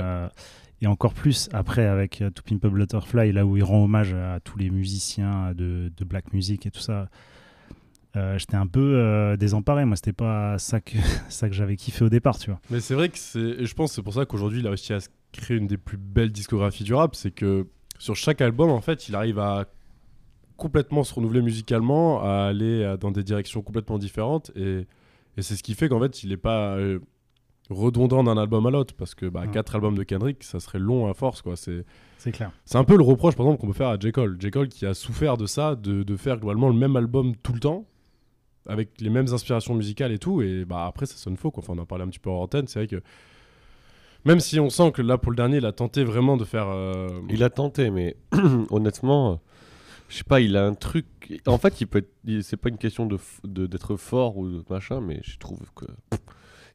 [0.82, 4.14] Et encore plus après avec euh, To Pimp a Butterfly, là où il rend hommage
[4.14, 7.10] à tous les musiciens de, de black music et tout ça.
[8.16, 9.86] Euh, j'étais un peu euh, désemparé.
[9.86, 10.98] Moi, c'était pas ça que,
[11.30, 12.60] ça que j'avais kiffé au départ, tu vois.
[12.70, 14.70] Mais c'est vrai que c'est et je pense que c'est pour ça qu'aujourd'hui il a
[14.70, 15.00] réussi à
[15.32, 17.68] créer une des plus belles discographies du rap, c'est que
[18.00, 19.66] sur chaque album en fait il arrive à
[20.58, 24.88] complètement se renouveler musicalement, à aller dans des directions complètement différentes et,
[25.38, 26.78] et c'est ce qui fait qu'en fait il n'est pas
[27.70, 29.52] redondant d'un album à l'autre parce que bah, Ouais.
[29.52, 31.56] quatre albums de Kendrick ça serait long à force quoi.
[31.56, 31.86] C'est
[32.18, 32.52] C'est clair.
[32.66, 34.12] c'est un peu le reproche par exemple qu'on peut faire à J.
[34.12, 34.38] Cole.
[34.40, 34.50] J.
[34.52, 37.60] Cole qui a souffert de ça, de, de faire globalement le même album tout le
[37.60, 37.86] temps
[38.68, 41.64] avec les mêmes inspirations musicales et tout et bah après ça sonne faux quoi.
[41.64, 43.02] Enfin on en parlait un petit peu en antenne, c'est vrai que
[44.26, 46.68] même si on sent que là pour le dernier il a tenté vraiment de faire
[46.70, 48.18] euh, Il a tenté, mais
[48.70, 49.40] honnêtement,
[50.10, 51.06] je sais pas, il a un truc.
[51.46, 52.42] En fait, il peut être.
[52.42, 55.62] C'est pas une question de f- de- d'être fort ou de machin, mais je trouve
[55.76, 55.86] que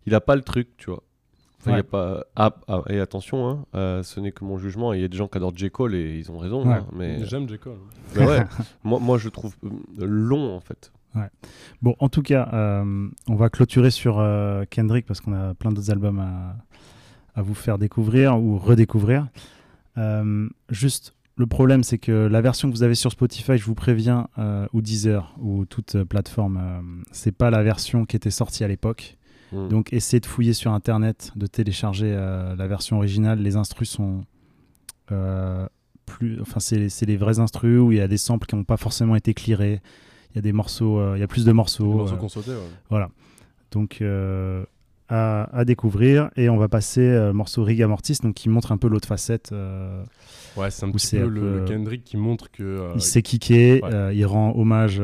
[0.06, 1.02] il a pas le truc, tu vois.
[1.60, 2.24] Enfin, il y a pas.
[2.36, 4.92] Ah, ah, et attention, hein, euh, ce n'est que mon jugement.
[4.92, 6.66] Il y a des gens qui adorent J Cole et ils ont raison.
[6.66, 6.74] Ouais.
[6.74, 7.58] hein, mais J'aime J.
[7.58, 7.78] Cole.
[8.14, 8.44] mais ouais,
[8.84, 9.70] moi, moi, je trouve euh,
[10.06, 10.92] long en fait.
[11.80, 15.70] Bon, en tout cas, euh, on va clôturer sur euh, Kendrick parce qu'on a plein
[15.70, 16.56] d'autres albums à,
[17.36, 19.28] à vous faire découvrir ou redécouvrir.
[19.96, 23.76] Euh, juste, le problème, c'est que la version que vous avez sur Spotify, je vous
[23.76, 26.80] préviens, euh, ou Deezer, ou toute plateforme, euh,
[27.12, 29.16] c'est pas la version qui était sortie à l'époque.
[29.52, 29.68] Mm.
[29.68, 33.40] Donc, essayez de fouiller sur Internet, de télécharger euh, la version originale.
[33.40, 34.24] Les instrus sont
[35.12, 35.66] euh,
[36.06, 38.76] plus, enfin, c'est les vrais instrus où il y a des samples qui n'ont pas
[38.76, 39.80] forcément été clearés.
[40.32, 41.90] Il y a des morceaux, euh, il y a plus de morceaux.
[41.90, 42.70] Les morceaux qu'on sautait, ouais.
[42.90, 43.08] voilà.
[43.70, 44.02] Donc
[45.08, 48.76] à, à découvrir et on va passer le morceau Riga Mortis, donc qui montre un
[48.78, 49.52] peu l'autre facette.
[50.56, 52.90] Ouais, c'est un petit peu un le, peu- le Kendrick qui montre que.
[52.94, 53.00] il
[53.82, 53.90] ouais.
[53.92, 54.98] euh, il rend hommage.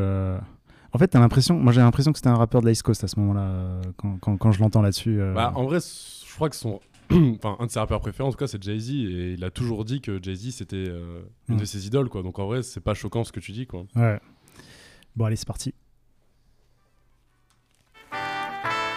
[0.92, 3.08] En fait, t'as l'impression, moi j'ai l'impression que c'était un rappeur de l'East Coast à
[3.08, 5.20] ce moment-là, euh, quand, quand, quand je l'entends là-dessus.
[5.20, 6.80] euh, Bah, en vrai, je crois que son.
[7.12, 8.90] enfin, un de ses rappeurs préférés, en tout cas, c'est Jay-Z.
[8.90, 11.60] Et il a toujours dit que Jay-Z, c'était euh, une Mm.
[11.60, 12.22] de ses idoles, quoi.
[12.22, 13.84] Donc, en vrai, c'est pas choquant ce que tu dis, quoi.
[13.96, 14.20] Ouais.
[15.16, 15.74] Bon, allez, c'est parti.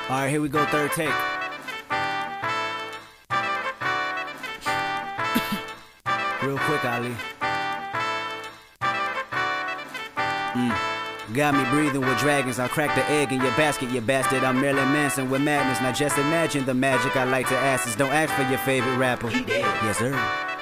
[0.10, 1.10] All right, here we go, third take.
[6.42, 7.10] Real quick, Ali.
[10.56, 10.72] Mm.
[11.34, 12.60] Got me breathing with dragons.
[12.60, 14.44] I'll crack the egg in your basket, you bastard.
[14.44, 15.82] I'm Marilyn Manson with madness.
[15.82, 18.98] Now just imagine the magic I like to ask is don't ask for your favorite
[18.98, 19.30] rapper.
[19.30, 19.62] He did.
[19.62, 20.14] Yes, sir.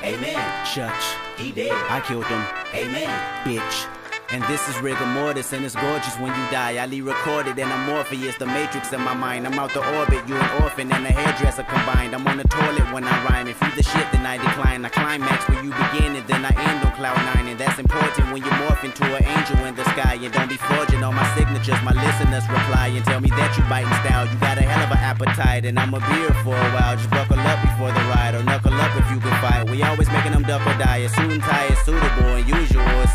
[0.01, 0.65] Amen.
[0.65, 1.03] Church.
[1.38, 1.73] He did.
[1.73, 2.41] I killed him.
[2.73, 3.10] Amen.
[3.43, 4.01] bitch.
[4.32, 6.82] And this is rigor mortis, and it's gorgeous when you die.
[6.82, 9.46] I leave recorded, and I'm Morpheus, the matrix in my mind.
[9.46, 12.15] I'm out the orbit, you an orphan and a hairdresser combined.
[12.15, 13.50] I'm on the toilet when I rhyme.
[13.50, 14.86] If you the shit, then I decline.
[14.86, 17.52] I climax where you begin, and then I end on cloud nine.
[17.52, 20.15] And that's important when you morph into an angel in the sky.
[20.15, 21.84] And don't be forging all my signatures.
[21.84, 24.32] My listeners reply and tell me that you biting style.
[24.32, 26.96] You got a hell of an appetite, and I'm a beer for a while.
[26.96, 29.67] Just buckle up before the ride, or knuckle up if you can fight.
[29.67, 31.04] We always making them duck or die.
[31.04, 32.48] A suit and tie is suitable, and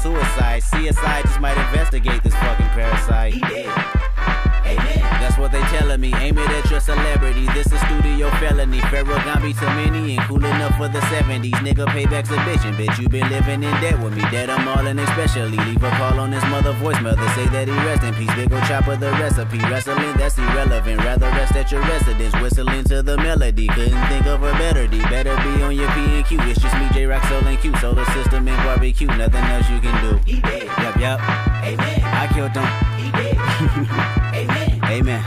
[0.02, 0.62] suicide.
[0.62, 3.34] CSI just might investigate this fucking parasite.
[3.34, 3.95] He dead.
[5.36, 6.14] That's what they telling me.
[6.16, 7.44] Aim it at your celebrity.
[7.52, 8.80] This is studio felony.
[8.88, 11.52] Pharaoh Gambi to many and cool enough for the 70s.
[11.60, 12.64] Nigga, payback's a bitch.
[12.64, 14.22] And bitch, you been living in debt with me.
[14.30, 15.58] Dead, I'm all in especially.
[15.58, 16.98] Leave a call on his mother voice.
[17.02, 18.34] Mother say that he rest in peace.
[18.34, 19.58] Big ol' chopper, the recipe.
[19.58, 21.04] Wrestling, that's irrelevant.
[21.04, 22.34] Rather rest at your residence.
[22.40, 23.66] Whistling to the melody.
[23.66, 25.02] Couldn't think of a better D.
[25.02, 26.38] Better be on your P and Q.
[26.48, 27.76] It's just me, J Rock, Soul, and Q.
[27.76, 29.06] Solar system and barbecue.
[29.06, 30.16] Nothing else you can do.
[30.24, 30.64] He dead.
[30.64, 31.20] Yup, yup.
[31.60, 32.00] Amen.
[32.04, 32.64] I killed them.
[32.96, 33.36] He dead.
[34.34, 34.65] Amen.
[34.96, 35.22] Amen.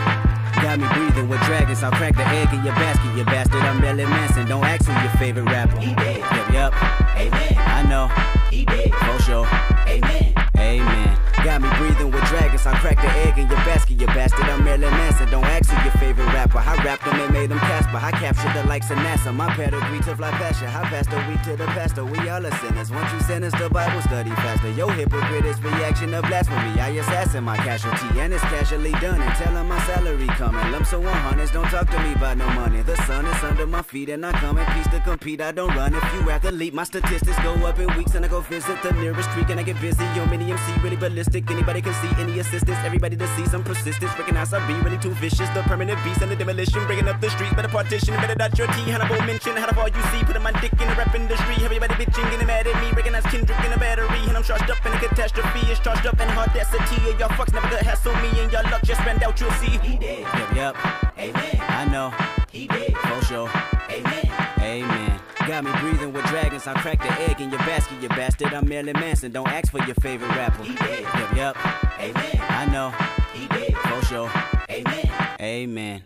[0.64, 1.84] Got me breathing with dragons.
[1.84, 3.62] I'll crack the egg in your basket, you bastard.
[3.62, 4.48] I'm Marilyn Manson.
[4.48, 5.78] Don't ask who your favorite rapper.
[5.80, 6.18] He dead.
[6.18, 6.74] Yup, yup.
[7.16, 7.54] Amen.
[7.56, 8.08] I know.
[8.50, 8.92] He dead.
[8.92, 9.48] For sure.
[9.88, 10.34] Amen.
[10.58, 11.29] Amen.
[11.44, 12.66] Got me breathing with dragons.
[12.66, 14.44] I'll crack the egg in your basket, you bastard.
[14.44, 15.30] I'm Marilyn Manson.
[15.32, 16.58] Don't ask who your favorite rapper.
[16.60, 17.96] I rapped them and made them Casper.
[17.96, 19.34] I captured the likes of NASA.
[19.34, 20.68] My pedigree to fly you.
[20.68, 22.04] I passed the week to the pastor.
[22.04, 22.92] We all are sinners.
[22.92, 24.70] Once you sentence the Bible study faster.
[24.72, 26.78] Yo, hypocrite is reaction of blasphemy.
[26.82, 29.22] I assassin my casualty and it's casually done.
[29.22, 30.72] And tell my salary coming.
[30.74, 31.54] Lump so 100s.
[31.54, 32.82] Don't talk to me about no money.
[32.82, 35.40] The sun is under my feet and I come in peace to compete.
[35.40, 35.96] I don't run.
[35.96, 39.30] If you athlete, my statistics go up in weeks and I go visit the nearest
[39.30, 40.04] creek and I get busy.
[40.16, 41.29] Yo, mini MC really ballistic.
[41.36, 42.78] Anybody can see any assistance.
[42.84, 44.12] Everybody to see some persistence.
[44.18, 45.48] Recognize I be really too vicious.
[45.50, 46.86] The permanent beast and the demolition.
[46.88, 47.54] Bringing up the streets.
[47.54, 48.16] Better partition.
[48.16, 48.82] Better dot your T.
[48.90, 49.56] Hannibal mention.
[49.56, 50.24] How far you see.
[50.26, 51.56] Putting my dick in the rap industry.
[51.64, 52.30] Everybody bitching.
[52.32, 52.92] Getting mad at me.
[52.92, 54.22] Recognize Kendrick in a battery.
[54.28, 55.60] And I'm charged up in a catastrophe.
[55.72, 57.10] It's charged up in audacity.
[57.10, 58.30] And y'all fucks never could hassle me.
[58.42, 59.40] And y'all luck just ran out.
[59.40, 59.78] You'll see.
[59.78, 60.26] He dead.
[60.26, 60.76] Yep, yep.
[61.18, 61.56] Amen.
[61.60, 62.12] I know.
[62.52, 62.98] He did.
[62.98, 63.50] For sure.
[63.92, 64.26] Amen.
[64.60, 65.09] Amen.
[65.50, 66.68] Got me breathing with dragons.
[66.68, 68.54] I cracked the egg in your basket, you bastard.
[68.54, 69.32] I'm Marilyn Manson.
[69.32, 70.62] Don't ask for your favorite rapper.
[70.62, 71.02] He dead.
[71.02, 71.58] Yep, yep.
[72.00, 72.42] Amen.
[72.50, 72.94] I know.
[73.34, 73.76] He dead.
[73.76, 74.32] For sure.
[74.70, 75.10] Amen.
[75.42, 76.04] Amen.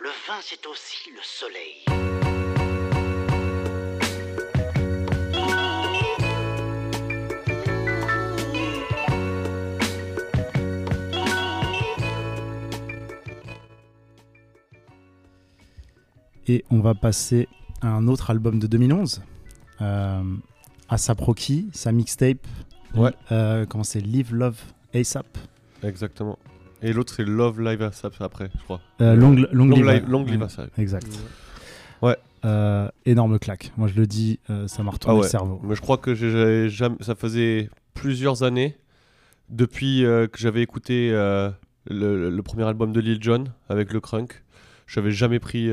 [0.00, 2.25] Le vin, c'est aussi le soleil.
[16.48, 17.48] Et on va passer
[17.82, 19.22] à un autre album de 2011,
[19.80, 20.22] euh,
[20.88, 22.46] à Saproki, sa mixtape.
[22.94, 23.12] Ouais.
[23.32, 24.58] Euh, comment c'est Live Love
[24.94, 25.26] ASAP.
[25.82, 26.38] Exactement.
[26.82, 28.80] Et l'autre, c'est Love Live Asap après, je crois.
[29.00, 30.78] Euh, long, long, Long Live, Long Live Asap.
[30.78, 31.08] Exact.
[32.02, 32.16] Ouais.
[32.44, 33.72] Euh, énorme claque.
[33.76, 35.24] Moi, je le dis, euh, ça m'a retourné Ah ouais.
[35.24, 35.60] le cerveau.
[35.64, 36.96] Mais je crois que j'ai- j'avais jamais...
[37.00, 38.76] ça faisait plusieurs années
[39.48, 41.50] depuis euh, que j'avais écouté le,
[42.30, 44.42] le premier album de Lil Jon avec le Crunk.
[44.86, 45.70] J'avais jamais pris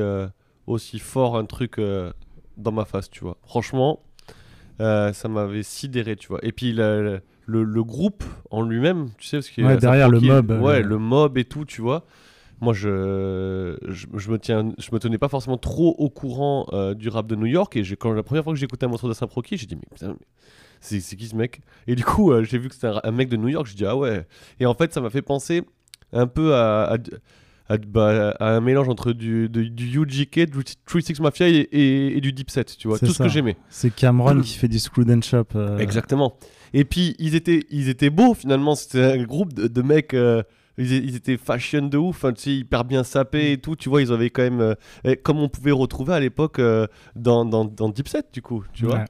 [0.67, 2.12] aussi fort un truc euh,
[2.58, 3.38] dans ma face, tu vois.
[3.43, 4.02] Franchement,
[4.82, 6.39] euh, ça m'avait sidéré, tu vois.
[6.43, 10.19] Et puis le, le, le groupe en lui-même, tu sais, parce que Ouais, derrière le
[10.19, 12.06] mob, ouais, euh, le mob et tout, tu vois.
[12.62, 16.93] Moi, je, je, je me tiens, je me tenais pas forcément trop au courant euh,
[16.93, 17.76] du rap de New York.
[17.76, 19.82] Et quand la première fois que j'ai écouté un morceau d'Asap Rocky, j'ai dit mais
[19.93, 20.15] putain,
[20.80, 21.60] c'est c'est qui ce mec?
[21.88, 23.65] Et du coup, euh, j'ai vu que c'était un, un mec de New York.
[23.67, 24.26] J'ai dit ah ouais.
[24.62, 25.63] Et en fait, ça m'a fait penser
[26.13, 26.97] un peu à, à,
[27.69, 32.17] à- bah, à un mélange entre du, de- du UGK, du 36 Mafia et, et-
[32.17, 33.56] et du Deep Set, tu vois, C'est tout ce que j'aimais.
[33.69, 35.45] C'est Cameron qui fait du Screwed and Shop.
[35.56, 36.38] euh, Exactement.
[36.73, 38.76] Et puis ils étaient, ils étaient beaux finalement.
[38.76, 40.13] C'était un groupe de, de mecs.
[40.13, 40.43] euh,
[40.80, 43.76] ils, étaient fashion de ouf, hein, tu sais, hyper bien sapés et tout.
[43.76, 44.60] Tu vois, ils avaient quand même,
[45.06, 48.63] euh, comme on pouvait retrouver à l'époque euh, dans, dans, dans Deep Set, du coup,
[48.73, 48.95] tu vois.
[48.95, 49.06] ouais.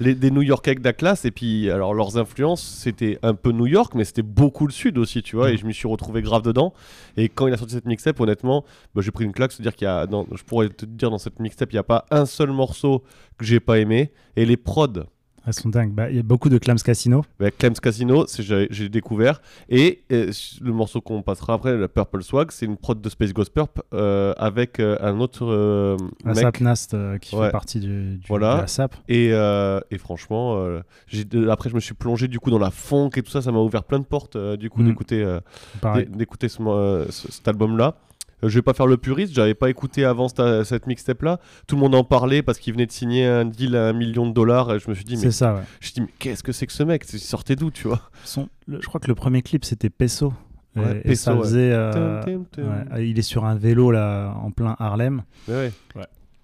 [0.00, 1.24] Les, des New Yorkais classe.
[1.24, 4.98] Et puis, alors leurs influences, c'était un peu New York, mais c'était beaucoup le Sud
[4.98, 5.50] aussi, tu vois.
[5.50, 6.72] Et je m'y suis retrouvé grave dedans.
[7.16, 9.52] Et quand il a sorti cette mixtape, honnêtement, bah, j'ai pris une claque.
[9.52, 12.06] C'est-à-dire qu'il y a, je pourrais te dire, dans cette mixtape, il n'y a pas
[12.10, 13.02] un seul morceau
[13.38, 14.12] que j'ai pas aimé.
[14.36, 15.04] Et les prods.
[15.48, 15.92] Elles sont dingues.
[15.94, 17.24] Bah, Il y a beaucoup de Clams Casino.
[17.40, 18.26] Bah, Clems Casino,
[18.70, 19.40] j'ai découvert.
[19.70, 23.54] Et le morceau qu'on passera après, le Purple Swag, c'est une prod de Space Ghost
[23.54, 26.60] Purp euh, avec euh, un autre euh, Asap mec.
[26.60, 27.46] Nast euh, qui Ouais.
[27.46, 28.56] fait partie du, du Voilà.
[28.58, 28.94] de Asap.
[29.08, 30.62] Et, euh, et franchement,
[31.50, 33.58] après je me suis plongé du coup dans la funk et tout ça, ça m'a
[33.60, 34.86] ouvert plein de portes du coup Mm.
[36.16, 37.94] d'écouter ce, ce- cet album-là.
[38.42, 41.40] Je vais pas faire le puriste, j'avais pas écouté avant cette, cette mixtape là.
[41.66, 44.26] Tout le monde en parlait parce qu'il venait de signer un deal à un million
[44.28, 44.72] de dollars.
[44.74, 45.60] Et je me suis dit, mais, ça, ouais.
[45.80, 47.04] je me suis dit, mais qu'est-ce que c'est que ce mec?
[47.12, 48.00] Il sortait d'où, tu vois?
[48.24, 50.32] Son- le- je crois que le premier clip c'était Peso.
[50.76, 51.40] Et- Ouais, et, ça ouais.
[51.40, 51.72] faisait.
[51.72, 52.68] euh, Tum, tum, tum.
[52.92, 55.22] ouais, il est sur un vélo là en plein Harlem.
[55.48, 55.72] Ouais.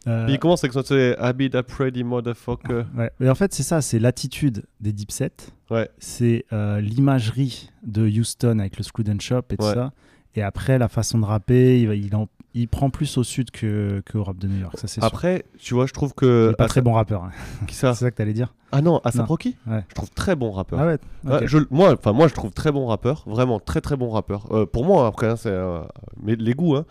[0.07, 2.83] Euh, il commence avec son c'est Abid Pretty Motherfucker.
[2.97, 3.11] ouais.
[3.21, 5.53] Mais en fait, c'est ça, c'est l'attitude des Deep Set.
[5.71, 5.89] Ouais.
[5.99, 9.75] C'est euh, l'imagerie de Houston avec le Screwed and Shop et tout Ouais.
[9.75, 9.93] ça.
[10.37, 14.03] Et après, la façon de rapper, il, il, en- il prend plus au sud que,
[14.05, 14.75] que au rap de New York.
[14.77, 15.05] Ça, c'est sûr.
[15.05, 16.51] Après, tu vois, je trouve Il que.
[16.53, 17.25] est pas très bon rappeur.
[17.25, 17.31] hein.
[17.67, 19.27] Qui ça C'est ça que t'allais dire Ah non, Asap.
[19.29, 19.85] Rocky Ouais.
[19.89, 20.81] Je trouve très bon rappeur.
[20.81, 21.47] Ah ouais.
[21.47, 24.47] Je, moi, je trouve très bon rappeur, vraiment très très bon rappeur.
[24.53, 25.81] Euh, pour moi, après, hein, c'est euh,
[26.23, 26.75] mais les goûts.
[26.77, 26.85] Hein.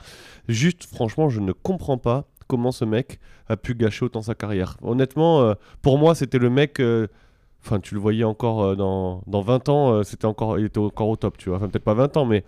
[0.47, 4.77] Juste, franchement, je ne comprends pas comment ce mec a pu gâcher autant sa carrière.
[4.81, 6.81] Honnêtement, euh, pour moi, c'était le mec.
[7.65, 11.15] Enfin, tu le voyais encore dans, dans 20 ans, c'était encore, il était encore au
[11.15, 11.57] top, tu vois.
[11.59, 12.43] Enfin, peut-être pas 20 ans, mais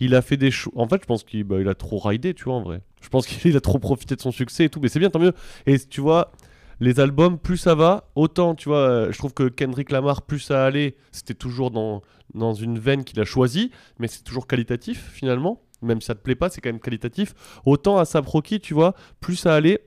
[0.00, 0.72] il a fait des choix.
[0.76, 2.82] En fait, je pense qu'il bah, il a trop ridé, tu vois, en vrai.
[3.00, 5.18] Je pense qu'il a trop profité de son succès et tout, mais c'est bien, tant
[5.18, 5.32] mieux.
[5.66, 6.32] Et tu vois,
[6.80, 10.40] les albums, plus ça va, autant, tu vois, euh, je trouve que Kendrick Lamar, plus
[10.40, 12.02] ça allait, c'était toujours dans,
[12.34, 15.62] dans une veine qu'il a choisie, mais c'est toujours qualitatif, finalement.
[15.82, 17.34] Même si ça te plaît pas, c'est quand même qualitatif.
[17.64, 19.80] Autant à Rocky, tu vois, plus ça allait,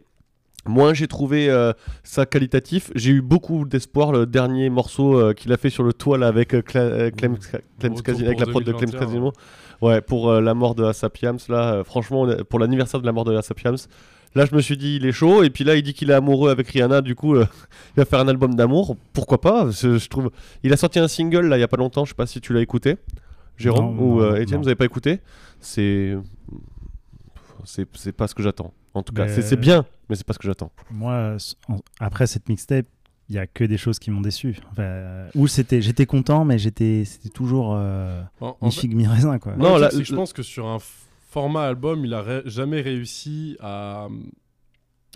[0.65, 2.91] moins j'ai trouvé euh, ça qualitatif.
[2.95, 4.11] J'ai eu beaucoup d'espoir.
[4.11, 7.37] Le dernier morceau euh, qu'il a fait sur le toit là, avec euh, Cla- Clem,
[8.27, 9.33] avec la prod de Clem 2021, Casino.
[9.81, 13.23] Ouais, pour euh, la mort de Asapiams, là, euh, franchement, pour l'anniversaire de la mort
[13.23, 13.77] de Asapiams,
[14.35, 15.43] là, je me suis dit, il est chaud.
[15.43, 17.45] Et puis là, il dit qu'il est amoureux avec Rihanna, du coup, euh,
[17.95, 18.97] il va faire un album d'amour.
[19.13, 20.31] Pourquoi pas je, trouve.
[20.63, 22.41] Il a sorti un single, là, il y a pas longtemps, je sais pas si
[22.41, 22.97] tu l'as écouté,
[23.57, 24.59] Jérôme Non, ou non.
[24.59, 25.19] vous avez pas écouté
[25.59, 26.17] C'est.
[27.65, 28.73] C'est pas ce que j'attends.
[28.93, 30.71] En tout cas, c'est c'est bien, mais c'est pas ce que j'attends.
[30.89, 31.35] Moi,
[31.99, 32.85] après cette mixtape,
[33.29, 34.57] il y a que des choses qui m'ont déçu.
[34.71, 38.95] Enfin, euh, où c'était, j'étais content, mais j'étais, c'était toujours euh, En, en mi figue
[38.95, 39.55] mi raisin quoi.
[39.55, 40.79] Non, là- je pense que sur un
[41.29, 44.07] format album, il a ré- jamais réussi à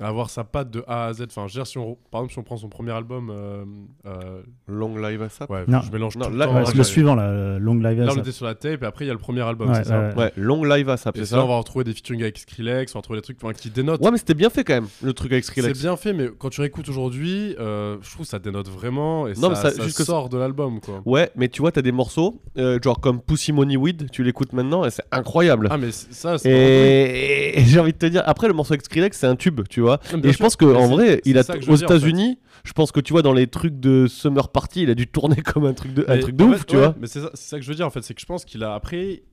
[0.01, 1.23] avoir sa patte de A à Z.
[1.29, 3.63] Enfin, je veux dire, si on, par exemple, si on prend son premier album, euh,
[4.08, 5.82] euh, Long live à ça ouais, Non.
[5.82, 6.53] je mélange Non, tout là- le temps.
[6.56, 7.99] Ouais, ouais, c'est j'ai- le suivant là, le Long Live.
[7.99, 8.19] Là, on Asap.
[8.19, 10.10] était sur la tape et après, il y a le premier album, Ouais, c'est ça
[10.10, 10.15] ouais.
[10.15, 12.21] Ouais, long live à ça, Et c'est c'est là, ça on va retrouver des featuring
[12.23, 14.01] avec Skrillex, on va retrouver des trucs enfin, qui dénotent.
[14.01, 15.79] Ouais, mais c'était bien fait quand même, le truc avec c'est Skrillex.
[15.82, 19.34] bien fait, mais quand tu réécoutes aujourd'hui, euh, je trouve que ça dénote vraiment et
[19.34, 20.79] Non, mais ça, ça- ça juste que sort de l'album.
[20.79, 21.01] quoi.
[21.06, 24.53] Ouais, mais tu vois, t'as des morceaux, euh, genre comme Pussy Money Weed, tu l'écoutes
[24.53, 25.67] maintenant et c'est incroyable.
[25.69, 28.84] Ah, mais ça, c'est et et j'ai envie de te dire, après le morceau avec
[28.86, 30.00] Skrillex, c'est un tube, tu vois.
[30.10, 30.22] cool.
[30.22, 30.56] Bien Et je pense
[30.96, 31.86] vrai, il a que je veux aux en fait.
[31.86, 35.08] États-Unis, je pense que tu vois, dans les trucs de Summer Party, il a dû
[35.08, 36.96] tourner comme un truc de, un truc de en ouf, fait, tu ouais, vois.
[37.00, 38.74] Mais c'est ça, que je veux dire en fait, c'est que je pense qu'il a
[38.74, 39.24] après,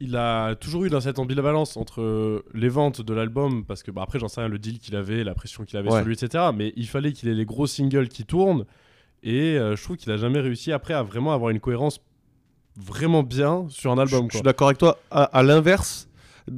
[0.00, 4.02] il a toujours eu dans cette ambivalence entre les ventes de l'album, parce que bah,
[4.02, 5.98] après j'en sais rien, le deal qu'il avait, la pression qu'il avait Ouais.
[5.98, 6.44] sur lui, etc.
[6.54, 8.64] Mais il fallait qu'il ait les gros singles qui tournent,
[9.22, 12.00] et euh, je trouve qu'il a jamais réussi après à vraiment avoir une cohérence
[12.78, 14.24] vraiment bien sur un album.
[14.24, 14.30] je quoi.
[14.38, 14.98] suis d'accord avec toi.
[15.10, 16.08] À, à l'inverse,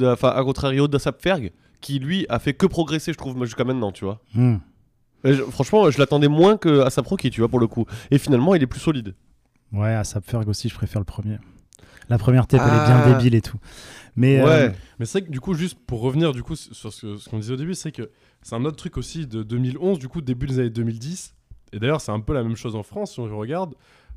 [0.03, 4.05] à contrario d'Asap Ferg, qui lui a fait que progresser, je trouve, jusqu'à maintenant, tu
[4.05, 4.21] vois.
[4.35, 4.57] Hmm.
[5.25, 7.87] Je- franchement, je l'attendais moins que Asap Rocky, tu vois, pour le coup.
[8.11, 9.15] Et finalement, il est plus solide.
[9.73, 11.39] Ouais, à Sapferg aussi, je préfère le premier.
[12.09, 13.03] La première tape, elle est Ah.
[13.05, 13.59] bien débile et tout.
[14.17, 14.49] Mais ouais.
[14.49, 17.29] euh, Mais c'est vrai que du coup, juste pour revenir du coup sur ce, ce
[17.29, 18.11] qu'on disait au début, c'est que
[18.43, 21.35] c'est un autre truc aussi de 2011, du coup début des années 2010.
[21.73, 23.75] Et d'ailleurs, c'est un peu la même chose en France si on regarde.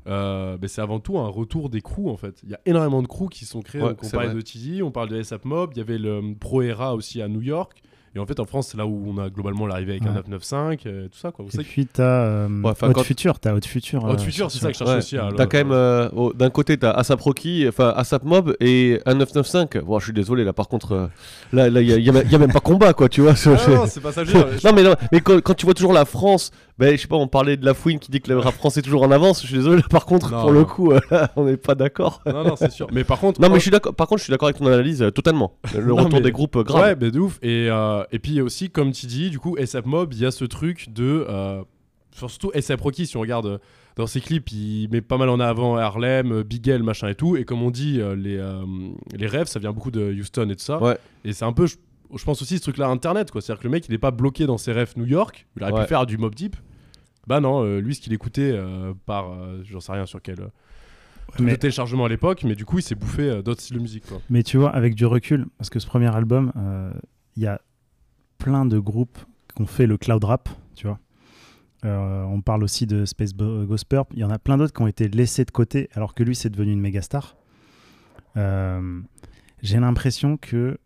[0.08, 2.34] Euh, ben, c'est avant tout un retour des crews en fait.
[2.44, 3.82] Il y a énormément de crews qui sont créés.
[3.82, 4.34] Ouais, Donc, on vrai.
[4.34, 7.28] de TD, on parle de ASAP Mob, il y avait le Pro Era aussi à
[7.28, 7.82] New York.
[8.14, 10.22] Et en fait, en France, c'est là où on a globalement l'arrivée avec un Ouais.
[10.28, 11.30] 995, euh, tout ça.
[11.32, 11.46] Quoi.
[11.46, 14.04] Vous Et savez puis t'as euh, Ouais, Haute quand- Future, t'as Haute Future.
[14.04, 15.16] Haute euh, Future, c'est ça que je cherche Ouais, aussi.
[15.16, 19.14] à- T'as quand même, euh, d'un côté, t'as ASAP Rocky, enfin ASAP Mob et un
[19.14, 19.82] 995.
[19.84, 21.08] Bon, je suis désolé, là par contre,
[21.54, 23.32] là, là, il y, a- y a, y a même pas combat, quoi, tu vois.
[23.46, 24.24] Ah non, c'est pas ça.
[24.24, 24.58] je veux dire.
[24.64, 26.50] non mais non, mais quand, quand tu vois toujours la France,
[26.82, 28.80] ben je sais pas, on parlait de la fouine qui dit que le rap français
[28.80, 29.40] est toujours en avance.
[29.42, 31.74] Je suis désolé, là, par contre, Non, pour le coup, euh, là, on n'est pas
[31.74, 32.20] d'accord.
[32.26, 32.86] Non, non, c'est sûr.
[32.92, 33.94] Mais par contre, Non mais je suis d'accord.
[33.94, 35.56] Par contre, je suis d'accord avec ton analyse euh, totalement.
[35.74, 36.82] Le Non, retour mais- des groupes euh, grave.
[36.82, 37.38] Ouais, mais de ouf.
[37.42, 40.30] Et, euh, et puis aussi, comme tu dis, du coup, ASAP Mob, il y a
[40.30, 41.26] ce truc de.
[42.14, 43.60] surtout ASAP Rocky, si on regarde
[43.96, 47.14] dans ses clips, il met pas mal en avant Harlem, euh, Big L, machin et
[47.14, 47.36] tout.
[47.36, 48.42] Et comme on dit, les,
[49.16, 50.82] les rêves, ça vient beaucoup de Houston et tout ça.
[50.82, 50.96] Ouais.
[51.24, 53.40] Et c'est un peu, je, pense aussi, ce truc-là, Internet, quoi.
[53.40, 55.46] C'est-à-dire que le mec, il est pas bloqué dans ses rêves New York.
[55.56, 55.82] Il aurait Ouais.
[55.82, 56.56] pu faire du Mob Deep.
[57.26, 59.30] Bah non, euh, lui, ce qu'il écoutait euh, par.
[59.32, 60.38] euh, J'en sais rien sur quel.
[61.38, 64.20] mais- téléchargement à l'époque, mais du coup, il s'est bouffé d'autres styles de musique, quoi.
[64.28, 66.52] Mais tu vois, avec du recul, parce que ce premier album,
[67.36, 67.60] il y a
[68.38, 69.18] plein de groupes
[69.54, 70.98] qui ont fait le cloud rap, tu vois.
[71.84, 74.08] Euh, on parle aussi de Space Ghost Purp.
[74.12, 76.34] Il y en a plein d'autres qui ont été laissés de côté, alors que lui,
[76.36, 77.36] c'est devenu une méga star.
[78.36, 79.00] Euh,
[79.62, 80.78] J'ai l'impression que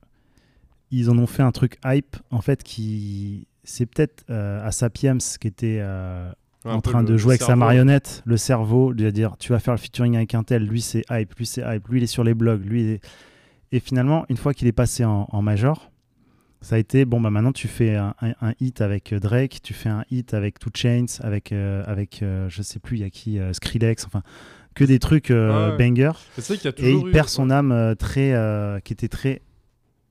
[0.90, 5.18] ils en ont fait un truc hype, en fait, qui c'est peut-être euh, à Sapiens
[5.18, 6.30] qui était euh,
[6.64, 9.78] en train de jouer avec sa marionnette, le cerveau, de dire tu vas faire le
[9.78, 12.34] featuring avec un tel, lui c'est hype, lui c'est hype, lui il est sur les
[12.34, 13.00] blogs, lui il est-
[13.72, 15.90] Et finalement, une fois qu'il est passé en, en major,
[16.62, 19.58] ça a été bon bah maintenant tu fais un, un- un hit avec euh, Drake,
[19.62, 23.00] tu fais un hit avec Two Chains, avec, euh, avec euh, je sais plus, il
[23.02, 24.22] y a qui, euh, Skrillex, enfin
[24.74, 25.78] que des trucs euh, Ouais.
[25.78, 26.12] bangers.
[26.36, 28.34] C'est vrai qu'il y a Et il eu- perd son âme très,
[28.84, 29.42] qui était très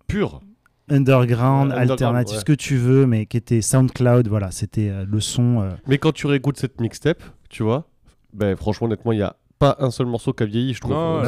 [0.07, 0.41] Pur.
[0.89, 2.39] Underground, Ouais, alternatif, ouais.
[2.39, 5.61] ce que tu veux, mais qui était SoundCloud, voilà, c'était euh, le son.
[5.61, 7.87] euh, Mais quand tu réécoutes cette mixtape, tu vois,
[8.33, 10.93] ben franchement, honnêtement, il y a pas un seul morceau qui a vieilli, je trouve.
[10.93, 11.23] Non,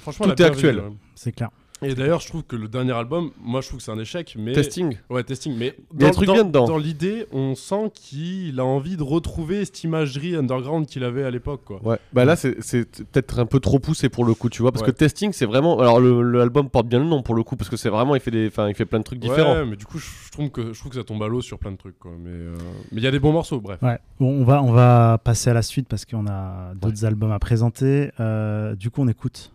[0.00, 0.82] franchement, tout est actuel.
[1.14, 1.50] c'est clair.
[1.82, 4.34] Et d'ailleurs, je trouve que le dernier album, moi je trouve que c'est un échec,
[4.38, 4.96] mais Testing.
[5.10, 5.54] ouais, testing.
[5.56, 5.74] Mais
[6.12, 6.66] trucs dedans.
[6.66, 11.30] Dans l'idée, on sent qu'il a envie de retrouver cette imagerie underground qu'il avait à
[11.30, 11.80] l'époque, quoi.
[11.84, 14.72] Ouais, bah là c'est c'est peut-être un peu trop poussé pour le coup, tu vois,
[14.72, 14.92] parce Ouais.
[14.92, 15.78] que testing c'est vraiment.
[15.80, 18.20] Alors le- l'album porte bien le nom pour le coup, parce que c'est vraiment il
[18.20, 19.54] fait des, enfin il fait plein de trucs différents.
[19.54, 21.42] Ouais, mais du coup, je je trouve que je trouve que ça tombe à l'eau
[21.42, 22.12] sur plein de trucs, quoi.
[22.18, 22.54] Mais euh,
[22.90, 23.80] mais il y a des bons morceaux, bref.
[23.82, 27.32] Ouais, bon, on va, on va passer à la suite parce qu'on a d'autres albums
[27.32, 28.10] à présenter.
[28.20, 29.52] Euh, du coup, on écoute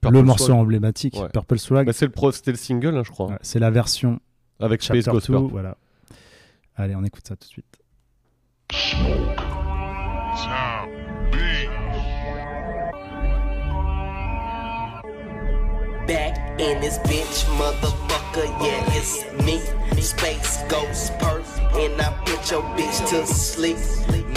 [0.00, 0.58] Purple le morceau Swag.
[0.58, 1.28] emblématique, Ouais.
[1.28, 1.86] Purple Swag.
[1.86, 4.20] Bah, c'est le pro, c'était le single, hein, je crois, Ouais, c'est la version
[4.60, 5.32] avec Space Chapter Ghost 2.
[5.38, 5.50] Purp.
[5.50, 5.76] Voilà.
[6.76, 7.78] Allez, on écoute ça tout de suite.
[16.06, 19.60] Back in this bitch, motherfucker, yeah, it's me.
[20.00, 21.44] Space Ghost Perp,
[21.76, 23.76] and I put your bitch to sleep.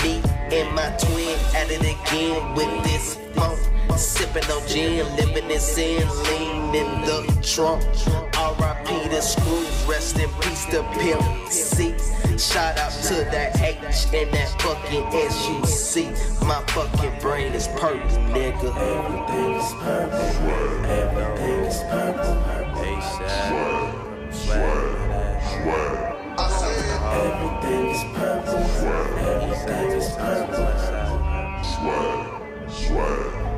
[0.03, 0.21] Me
[0.51, 3.57] and my twin at it again with this funk.
[3.97, 7.83] Sipping on gin, living in sin, lean in the trunk.
[8.37, 9.09] R.I.P.
[9.09, 11.93] the screws, rest in peace to Pimp C.
[12.37, 16.09] Shout out to that H and that fucking S-U-C.
[16.45, 17.99] My fucking brain is purple,
[18.33, 18.73] nigga.
[18.75, 20.19] Everything is purple.
[20.89, 22.35] Everything is purple.
[22.81, 24.33] ASAP.
[24.33, 24.91] Swag.
[27.21, 28.63] Everything is purple.
[29.19, 30.61] Everything is purple.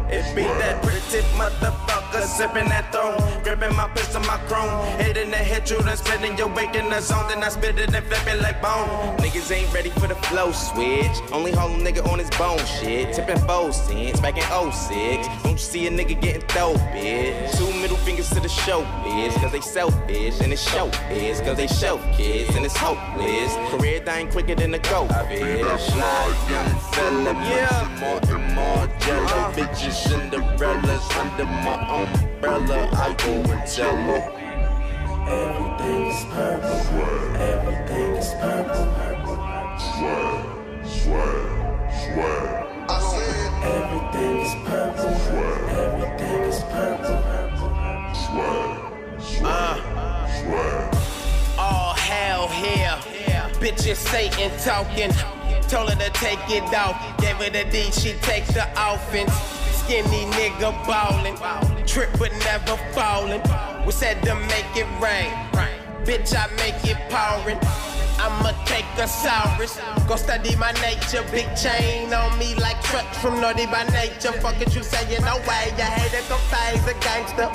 [0.09, 1.03] It be that pretty
[1.37, 6.37] motherfucker sipping that throne, gripping my pistol, my chrome, hitting the hit you, then spinning
[6.37, 9.17] your weight in the zone, then I spit it and flip it like bone.
[9.17, 13.37] Niggas ain't ready for the flow switch, only a nigga on his bone shit, tipping
[13.47, 15.27] four cents back in 06.
[15.43, 17.57] Don't you see a nigga getting dope, bitch?
[17.57, 21.57] Two middle fingers to the show, bitch, cause they selfish, and it's show is cause
[21.57, 23.53] they show kids, and it's hopeless.
[23.71, 25.95] Career dying quicker than a go, bitch.
[26.49, 27.97] young fella, yeah.
[27.99, 29.51] More and more jello, uh-huh.
[29.53, 32.89] bitches, Cinderellas under my umbrella.
[32.93, 34.23] I go and tell her.
[35.29, 36.81] Everything is purple.
[37.37, 38.87] Everything is purple.
[39.77, 40.41] Swag,
[40.83, 42.89] swag, swag.
[42.89, 45.13] I said everything is purple.
[45.69, 47.23] Everything is purple.
[49.45, 49.77] Uh.
[51.59, 52.97] All hell here.
[53.61, 55.11] Bitches Satan talking.
[55.69, 57.17] Told her to take it off.
[57.19, 59.52] Gave her the D, she takes the offense.
[59.83, 61.35] Skinny nigga ballin'.
[61.85, 63.41] Trip but never fallin'.
[63.85, 65.31] We said to make it rain.
[66.05, 67.59] Bitch, I make it pouring.
[68.17, 69.75] I'ma take a Saurus.
[70.07, 71.23] Go study my nature.
[71.31, 74.31] Big chain on me like trucks from Naughty by Nature.
[74.39, 75.73] Fuck it, you say you no way.
[75.77, 77.51] You hate it, go phase a gangster.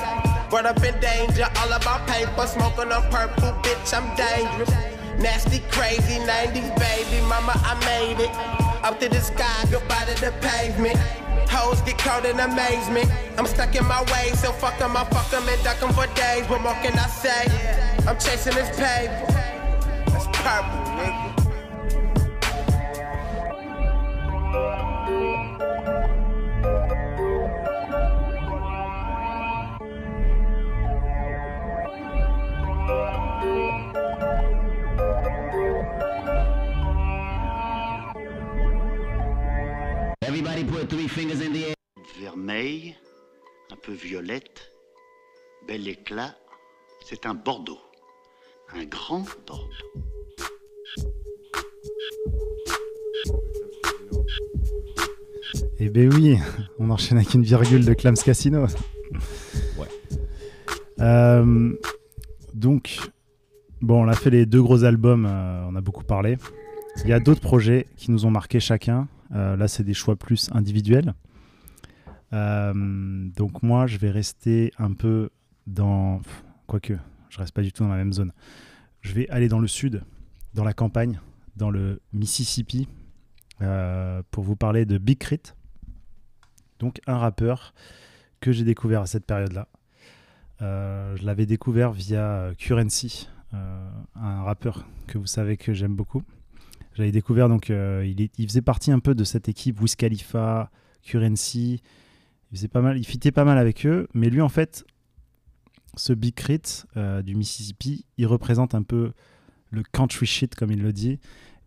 [0.51, 2.47] Brought up in danger, all about paper.
[2.47, 4.71] Smoking on purple, bitch, I'm dangerous.
[5.19, 7.25] Nasty, crazy, 90s baby.
[7.27, 8.31] Mama, I made it.
[8.85, 10.99] Up to the sky, goodbye to the pavement.
[11.51, 13.11] Hoes get caught in amazement.
[13.37, 16.07] I'm stuck in my ways, so fuck 'em, I fuck 'em and duck 'em for
[16.15, 16.49] days.
[16.49, 17.45] What more can I say?
[18.07, 19.27] I'm chasing this paper.
[20.13, 21.29] That's purple, nigga.
[40.39, 41.75] Everybody put three fingers in the air.
[42.21, 42.95] Vermeil,
[43.73, 44.71] un peu violette,
[45.67, 46.33] bel éclat.
[47.05, 47.81] C'est un Bordeaux.
[48.73, 49.65] Un grand Bordeaux.
[55.81, 56.39] Eh ben oui,
[56.79, 58.65] on enchaîne avec une virgule de Clams Casino.
[59.77, 59.89] Ouais.
[61.01, 61.73] Euh,
[62.55, 63.11] donc,
[63.81, 66.37] bon, on a fait les deux gros albums, euh, on a beaucoup parlé.
[67.05, 69.09] Il y a d'autres projets qui nous ont marqué chacun.
[69.35, 71.15] Euh, là, c'est des choix plus individuels.
[72.33, 72.75] Euh,
[73.37, 75.31] donc moi, je vais rester un peu
[75.67, 76.21] dans...
[76.67, 76.95] Quoique,
[77.31, 78.33] je reste pas du tout dans la même zone.
[79.01, 80.03] Je vais aller dans le sud,
[80.55, 81.21] dans la campagne,
[81.57, 82.89] dans le Mississippi,
[83.63, 85.55] euh, pour vous parler de Big Crit.
[86.79, 87.75] Donc un rappeur
[88.41, 89.69] que j'ai découvert à cette période-là.
[90.61, 96.23] Je l'avais découvert via Currency, un rappeur que vous savez que j'aime beaucoup.
[96.99, 100.69] J'avais découvert donc euh, il, faisait partie un peu de cette équipe Wiz Khalifa,
[101.05, 101.81] Currency.
[102.51, 104.85] Il faisait pas mal, il fitait pas mal avec eux, mais lui en fait,
[105.95, 109.13] ce Big Crit euh, du Mississippi, il représente un peu
[109.71, 111.21] le country shit comme il le dit,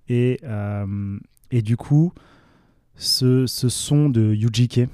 [0.09, 1.17] et euh,
[1.49, 2.11] et du coup
[2.97, 4.89] ce, ce son de UGK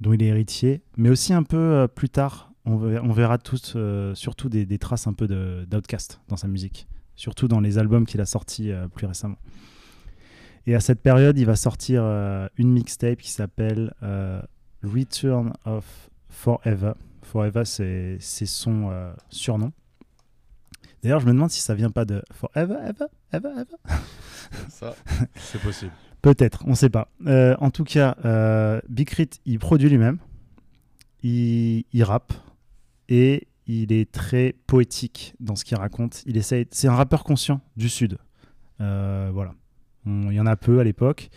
[0.00, 3.76] dont il est héritier, mais aussi un peu plus tard, on, ver- on verra tous,
[4.14, 6.88] surtout des, des traces un peu d'Outcast dans sa musique,
[7.20, 9.36] surtout dans les albums qu'il a sortis euh, plus récemment.
[10.66, 14.40] Et à cette période, il va sortir euh, une mixtape qui s'appelle euh,
[14.82, 16.92] Return of Forever.
[17.22, 18.90] Forever, c'est son
[19.28, 19.72] surnom.
[21.02, 23.92] D'ailleurs, je me demande si ça vient pas de Forever, Ever, Ever, Ever?
[24.68, 24.94] Ça,
[25.34, 25.92] c'est possible.
[26.22, 27.08] Peut-être, on ne sait pas.
[27.26, 28.16] En tout cas,
[28.88, 30.18] Big Crit, il produit lui-même,
[31.22, 32.32] il, il rappe
[33.08, 36.22] et il est très poétique dans ce qu'il raconte.
[36.26, 38.18] Il essaye, c'est un rappeur conscient du Sud.
[38.80, 39.54] Euh, voilà,
[40.06, 41.30] il y en a peu à l'époque.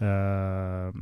[0.00, 0.92] Euh,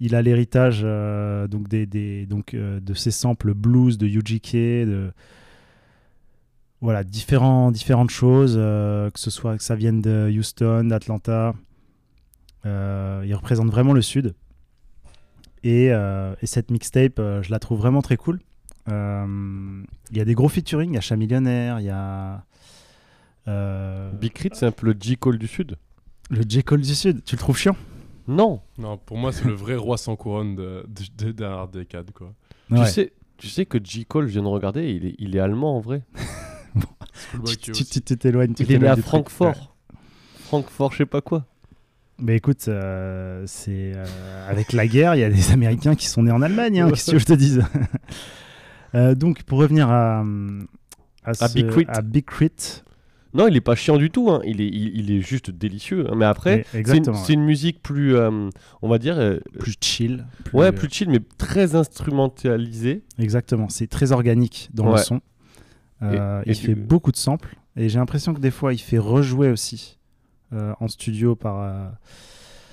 [0.00, 4.52] il a l'héritage euh, donc des, donc de ses samples blues de UGK,
[4.88, 5.12] de
[6.80, 11.54] voilà différentes choses, que ce soit que ça vienne de Houston, d'Atlanta.
[12.64, 14.34] Il représente vraiment le sud.
[15.62, 18.40] Et, et cette mixtape, je la trouve vraiment très cool.
[18.90, 22.44] Euh, Il y a des gros featuring, il y a Chat Millionnaire, il y a
[23.48, 25.16] euh, Big Crit, c'est un peu le J.
[25.16, 25.76] Cole du Sud
[26.30, 26.62] le J.
[26.62, 27.24] Cole du Sud.
[27.24, 27.74] Tu le trouves chiant?
[28.28, 31.72] Non Non, pour moi, c'est le vrai roi sans couronne de, de, de, d'un hard
[31.72, 32.32] décade, quoi.
[32.70, 32.84] Ouais.
[32.84, 34.04] tu, sais, tu sais que J.
[34.06, 36.02] Cole, je viens de regarder, il est, il est allemand en vrai.
[37.32, 38.54] Schoolboy Tu- tu- t'éloignes.
[38.60, 38.94] Il est né à.
[38.94, 39.74] Francfort.
[40.38, 41.46] Francfort, je sais pas quoi.
[42.20, 46.22] Mais écoute, euh, c'est euh, avec la guerre, il y a des Américains qui sont
[46.22, 46.80] nés en Allemagne.
[46.80, 47.64] Hein, Qu'est-ce que je te dise
[48.94, 50.24] Euh, Donc, pour revenir à,
[51.24, 51.84] à, ce- Big Crit.
[51.88, 52.82] à Big Crit,
[53.32, 54.30] Non, il est pas chiant du tout.
[54.30, 54.40] hein.
[54.44, 56.06] Il, est, il, il est juste délicieux.
[56.10, 56.14] hein.
[56.16, 58.48] Mais après, c'est une, musique plus, euh,
[58.82, 60.26] on va dire, euh, plus chill.
[60.52, 63.02] ouais, plus chill, mais très instrumentalisée.
[63.18, 65.20] Exactement, c'est très organique dans le son.
[66.02, 68.98] Euh, Et- il fait beaucoup de samples et j'ai l'impression que des fois il fait
[68.98, 69.98] rejouer aussi
[70.52, 71.92] en studio par.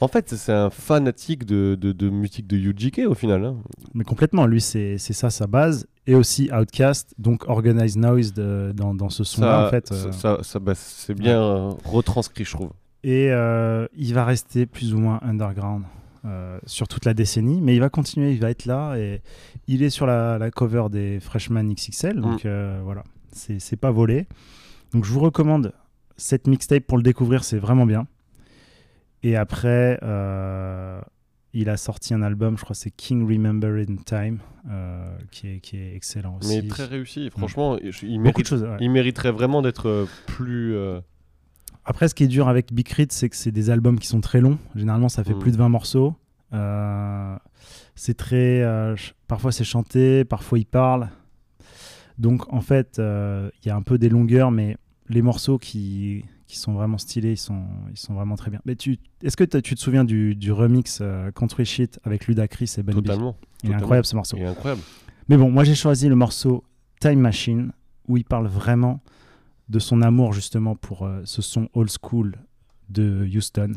[0.02, 3.44] En fait, c'est un fanatique de, de, de musique de UGK au final.
[3.46, 3.58] hein.
[3.94, 8.94] Mais complètement, lui c'est ça sa base et aussi Outcast, donc Organized Noise de- dans,
[8.94, 9.88] dans ce son-là en fait.
[9.88, 12.72] ça, euh, ça- ça- bah, c'est bien retranscrit, je trouve.
[13.04, 15.84] Et euh, il va rester plus ou moins underground
[16.26, 19.22] euh, sur toute la décennie, mais il va continuer, il va être là et
[19.68, 22.48] il est sur la, la cover des Freshman XXL, donc Mm.
[22.48, 24.28] euh, voilà, c'est c'est pas volé.
[24.94, 25.74] Donc je vous recommande
[26.18, 28.08] cette mixtape pour le découvrir, c'est vraiment bien.
[29.24, 31.02] Et après, euh,
[31.54, 34.40] il a sorti un album, je crois c'est King Remember in Time,
[34.70, 36.62] euh, qui, est, qui est excellent aussi.
[36.62, 37.30] Mais très réussi.
[37.32, 38.64] Franchement, je- il, mérite, choses.
[38.64, 38.78] ouais.
[38.80, 40.76] il mériterait vraiment d'être euh, plus.
[40.76, 41.00] euh,
[41.86, 44.22] Après, ce qui est dur avec Big Crit, c'est que c'est des albums qui sont
[44.22, 44.60] très longs.
[44.76, 45.40] Généralement, ça fait Mm.
[45.40, 46.16] plus de 20 morceaux.
[47.96, 48.64] C'est très.
[49.28, 51.10] parfois, c'est chanté, parfois, il parle.
[52.20, 54.78] Donc, en fait, il y a un peu des longueurs, mais
[55.10, 58.62] les morceaux qui, qui sont vraiment stylés, ils sont, ils sont vraiment très bien.
[58.66, 62.74] Mais tu, est-ce que tu te souviens du, du remix euh, Country Shit avec Ludacris
[62.78, 63.36] et Ben B totalement.
[63.40, 63.78] Il est totalement.
[63.84, 64.38] incroyable ce morceau.
[64.38, 64.82] Il est incroyable.
[65.28, 66.64] Mais bon, moi j'ai choisi le morceau
[67.02, 67.74] Time Machine
[68.08, 69.02] où il parle vraiment
[69.68, 72.38] de son amour justement pour euh, ce son old school
[72.90, 73.74] de Houston,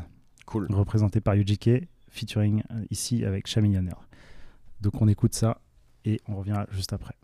[0.47, 0.69] Cool.
[0.71, 3.99] représenté par UGK, featuring euh, ici avec Chat Millionnaire.
[4.81, 5.61] Donc on écoute ça
[6.05, 7.15] et on revient juste après.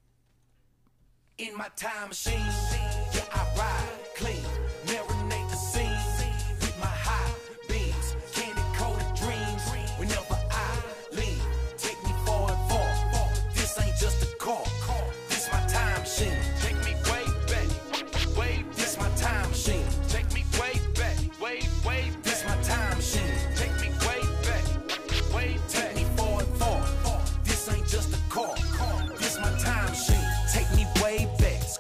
[1.39, 2.33] In my time machine,
[3.15, 4.43] yeah, I ride clean,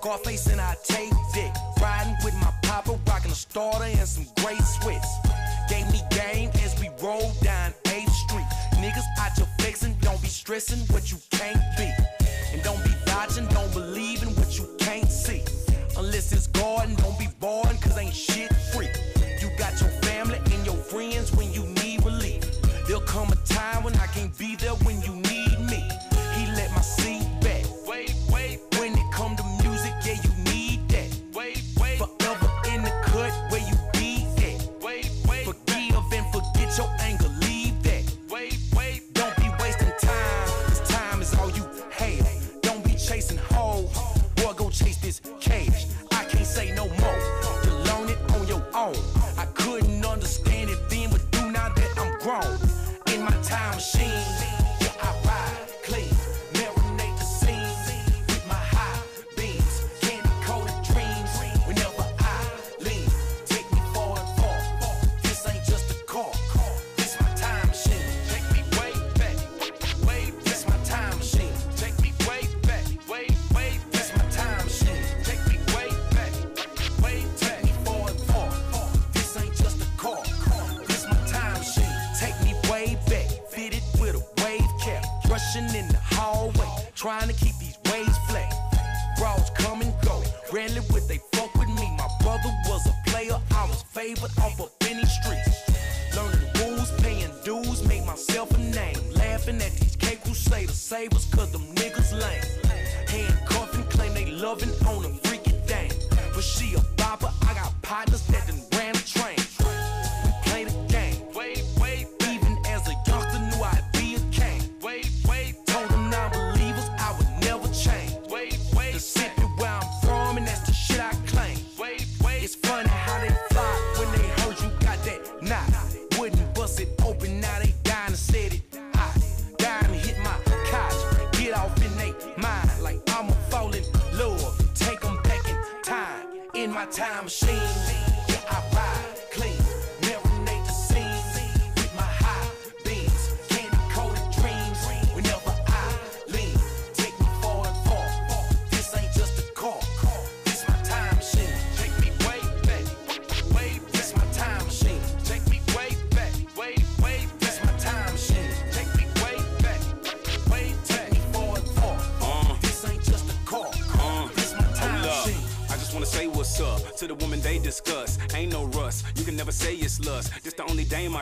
[0.07, 1.52] Scarface and I take dick.
[1.82, 5.09] Riding with my papa, rocking a starter and some great sweats.
[5.68, 8.46] Gave me game as we roll down 8th Street.
[8.74, 11.90] Niggas out your flexing, don't be stressing what you can't be.
[12.52, 15.42] And don't be dodging, don't believe in what you can't see.
[15.98, 18.90] Unless it's garden, don't be boring, cause ain't shit free.
[19.42, 22.44] You got your family and your friends when you need relief.
[22.86, 25.36] There'll come a time when I can't be there when you need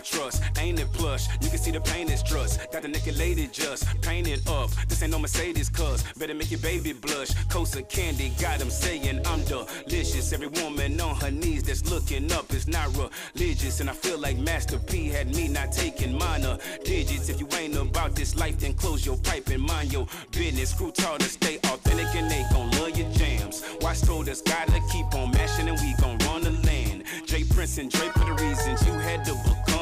[0.04, 0.42] trust.
[0.58, 1.26] Ain't it plush?
[1.40, 2.60] You can see the pain is trust.
[2.70, 4.70] Got the naked lady just painted up.
[4.88, 7.30] This ain't no Mercedes, cuz better make your baby blush.
[7.48, 10.32] Coast of candy, got him saying I'm delicious.
[10.32, 13.80] Every woman on her knees that's looking up is not religious.
[13.80, 17.28] And I feel like Master P had me not taking minor digits.
[17.28, 20.70] If you ain't about this life, then close your pipe and mind your business.
[20.70, 23.62] Screw tall to stay authentic and they gon' love your jams.
[23.80, 27.04] Watch told us gotta keep on mashing and we gon' run the land.
[27.26, 29.73] Jay Prince and Drake for the reasons you had to become.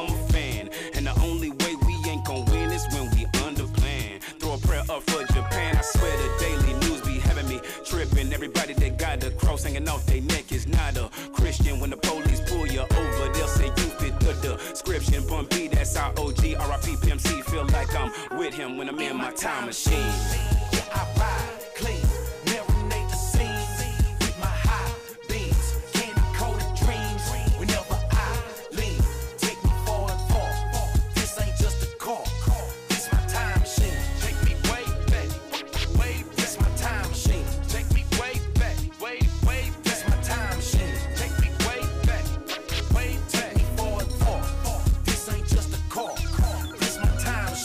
[1.05, 4.21] And the only way we ain't gon' win is when we under plan.
[4.39, 5.77] Throw a prayer up for Japan.
[5.77, 8.33] I swear the daily news be having me tripping.
[8.33, 11.81] Everybody that got the cross hanging off their neck is not a Christian.
[11.81, 15.27] When the police pull you over, they'll say you fit the description.
[15.27, 16.39] Bun B, that's our OG.
[16.39, 17.43] RIP PMC.
[17.47, 20.62] Feel like I'm with him when I'm in my time machine.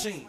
[0.10, 0.28] Machine.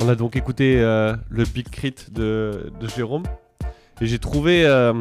[0.00, 3.22] On a donc écouté euh, le Big Crit de, de Jérôme.
[4.00, 4.92] Et j'ai trouvé, euh,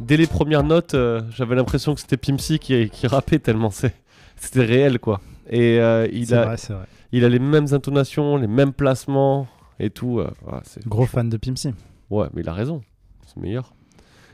[0.00, 3.94] dès les premières notes, euh, j'avais l'impression que c'était Pimsy qui, qui rappait tellement c'est-
[4.36, 5.20] c'était réel, quoi.
[5.50, 6.86] Et euh, il, C'est a, vrai, c'est vrai.
[7.12, 9.46] Il a les mêmes intonations, les mêmes placements
[9.78, 10.20] et tout.
[10.20, 11.74] euh, voilà, Gros fan de Pimsy.
[12.10, 12.82] Ouais, mais il a raison.
[13.26, 13.72] C'est meilleur.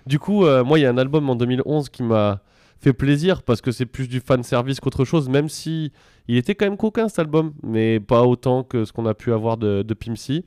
[0.07, 2.43] Du coup, euh, moi, il y a un album en 2011 qui m'a
[2.79, 5.93] fait plaisir parce que c'est plus du fan service qu'autre chose, même si
[6.29, 9.33] il était quand même coquin cet album, mais pas autant que ce qu'on a pu
[9.33, 10.45] avoir de, de Pimsy.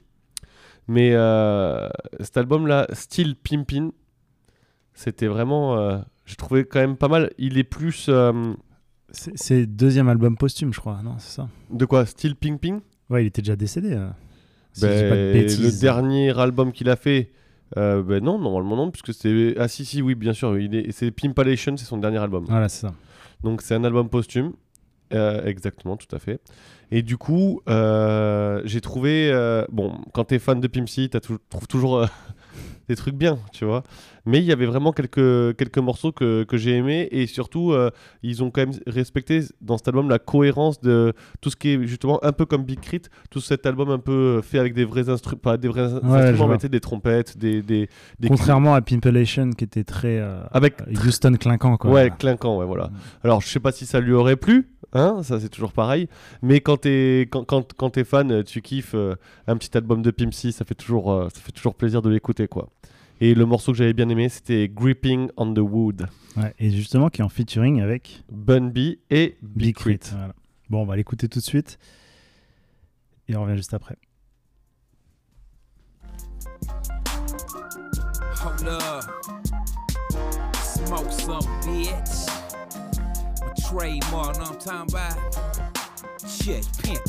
[0.88, 3.92] Mais euh, cet album-là, Still Pimpin,
[4.94, 6.04] C'était vraiment.
[6.26, 7.32] J'ai trouvé quand même pas mal.
[7.38, 8.10] Il est plus.
[9.12, 11.48] C'est c'est le deuxième album posthume, je crois, non C'est ça?
[11.72, 12.06] De quoi?
[12.06, 12.80] Style Ping Ping?
[13.10, 13.94] Ouais, il était déjà décédé.
[13.94, 14.10] euh,
[14.74, 15.64] si je dis pas de Ben, bêtises.
[15.64, 17.32] Le dernier album qu'il a fait.
[17.78, 19.56] euh, ben non, normalement non, puisque c'est.
[19.58, 20.58] Ah si, si, oui, bien sûr.
[20.60, 22.46] il est- C'est Pimpalation, c'est son dernier album.
[22.48, 22.94] Voilà, c'est ça.
[23.44, 24.54] Donc c'est un album posthume.
[25.12, 26.40] Euh, exactement, tout à fait.
[26.92, 29.32] Et du coup, euh, j'ai trouvé.
[29.72, 32.06] bon, quand t'es fan de Pimp C, tu trouves toujours
[32.90, 33.84] des trucs bien, tu vois.
[34.26, 37.08] Mais il y avait vraiment quelques, quelques morceaux que, que j'ai aimés.
[37.12, 37.90] Et surtout, euh,
[38.24, 41.88] ils ont quand même respecté dans cet album la cohérence de tout ce qui est
[41.88, 43.04] justement un peu comme Big Crit.
[43.30, 46.70] Tout cet album un peu fait avec des vrais instruments, pas des vrais instruments, mais
[46.70, 47.62] des trompettes, des.
[47.62, 47.88] des,
[48.20, 51.92] des Contrairement à Pimpelation qui était très euh, Avec- Houston clinquant, quoi.
[51.92, 52.90] Ouais, clinquant, ouais, voilà.
[53.24, 56.08] Alors, je sais pas si ça lui aurait plu, hein, ça c'est toujours pareil.
[56.42, 59.16] Mais quand t'es quand, quand, quand t'es fan, euh, tu kiffes euh,
[59.48, 62.10] un petit album de Pimp C, ça fait toujours euh, ça fait toujours plaisir de
[62.10, 62.70] l'écouter, quoi.
[63.22, 67.10] Et le morceau que j'avais bien aimé, c'était Gripping on the Wood, Ouais, et justement,
[67.10, 70.00] qui est en featuring avec Bun B et Big Crit.
[70.00, 70.12] Crit.
[70.16, 70.34] Voilà.
[70.70, 71.80] Bon, on va l'écouter tout de suite.
[73.28, 73.98] Et on revient juste après.
[78.42, 79.04] Hold up.
[80.64, 82.49] Smoke some, bitch.
[83.70, 85.60] Trademark, know what I'm talking about?
[86.28, 87.08] Shit, pimp.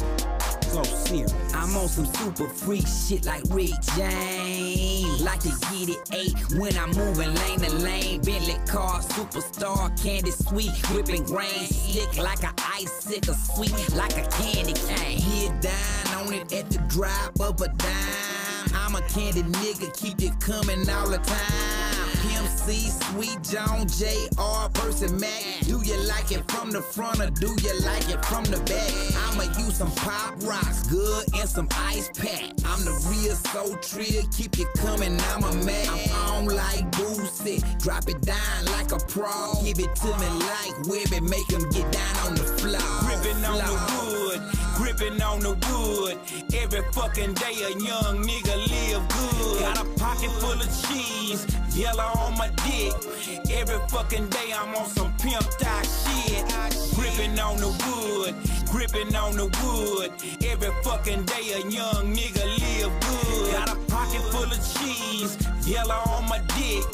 [0.65, 1.33] So serious.
[1.55, 5.23] I'm on some super freak shit like Rick James.
[5.23, 8.21] Like to get it eight when I'm moving lane to lane.
[8.21, 14.75] Bentley car, superstar, candy sweet, whipping grain, slick like a icicle, sweet like a candy
[14.75, 15.19] cane.
[15.19, 18.75] Get down on it at the drop of a dime.
[18.75, 22.10] I'm a candy nigga, keep it coming all the time.
[22.21, 24.69] Pimp C, Sweet John, J.R.
[24.71, 25.43] Person Mac.
[25.65, 28.93] Do you like it from the front or do you like it from the back?
[29.29, 32.43] I'ma use some pop rocks, good, and some ice pack.
[32.67, 35.89] I'm the real soul trill, keep it coming, I'm a man.
[35.89, 39.55] I'm on like Boosie, drop it down like a pro.
[39.65, 42.81] Give it to me like Webby, make 'em get down on the floor.
[43.01, 44.41] Gripping on the wood,
[44.77, 46.19] gripping on the wood.
[46.55, 49.61] Every fucking day a young nigga live good.
[49.61, 52.95] Got a pocket full of cheese, yellow on my dick.
[53.51, 56.45] Every fucking day I'm on some pimped out shit.
[56.95, 58.35] Gripping on the wood,
[58.71, 60.13] gripping on the wood.
[60.45, 63.53] Every fucking day a young nigga live good.
[63.53, 65.37] Got a pocket full of cheese,
[65.71, 66.85] yellow on my dick.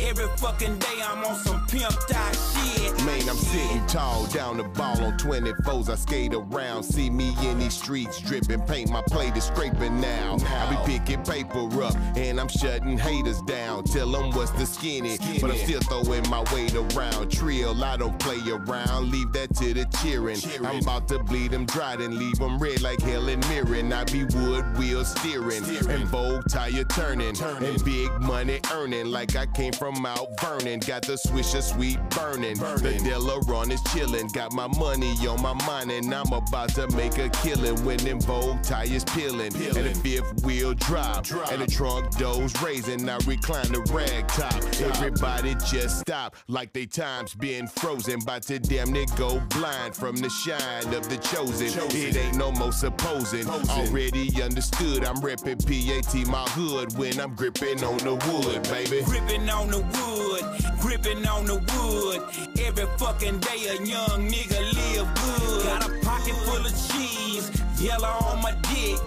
[0.00, 3.04] Every fucking day I'm on some pimped out shit.
[3.04, 5.88] Man, I'm sitting tall down the ball on 24s.
[5.88, 8.60] I skate around, see me in these streets dripping.
[8.62, 10.36] Paint my plate is scraping now.
[10.46, 13.84] I be picking paper up and I'm shutting haters down.
[13.84, 17.30] Tell them what's the skinny, but I'm still throwing my weight around.
[17.30, 19.10] Trill, I don't play around.
[19.10, 20.38] Leave that to the cheering.
[20.66, 23.92] I'm about to bleed them dry and leave them red like Helen Mirren.
[23.92, 29.46] I be wood wheel steering and Vogue tire turning and big money earning like I
[29.46, 30.80] came from Mount Vernon.
[30.80, 32.58] Got the swisher sweet burning.
[32.58, 34.28] The Delaron is chilling.
[34.28, 38.20] Got my money on my mind and I'm about to make a killing when them
[38.20, 43.08] Vogue tires peeling and the fifth wheel drop and the trunk doors raising.
[43.08, 44.62] I recline the rag top.
[44.80, 48.22] Everybody just stop like they times been frozen.
[48.22, 51.68] About to damn near go blind from the shine of the chosen.
[51.96, 53.46] It ain't no more supposing.
[53.48, 55.04] Already understood.
[55.04, 59.02] I'm repping PAT my hood when I'm gripping on the wood, baby.
[59.04, 60.44] Gripping on the wood,
[60.80, 62.22] gripping on the wood.
[62.58, 65.64] Every fucking day a young nigga live good.
[65.64, 68.98] Got a pocket full of cheese, yellow on my dick.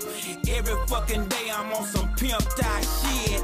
[0.49, 3.41] Every fucking day I'm on some pimped out shit.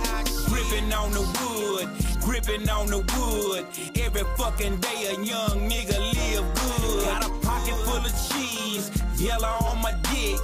[0.47, 1.89] Gripping on the wood,
[2.21, 3.65] gripping on the wood.
[3.95, 7.05] Every fucking day a young nigga live good.
[7.05, 10.39] Got a pocket full of cheese, yellow on my dick.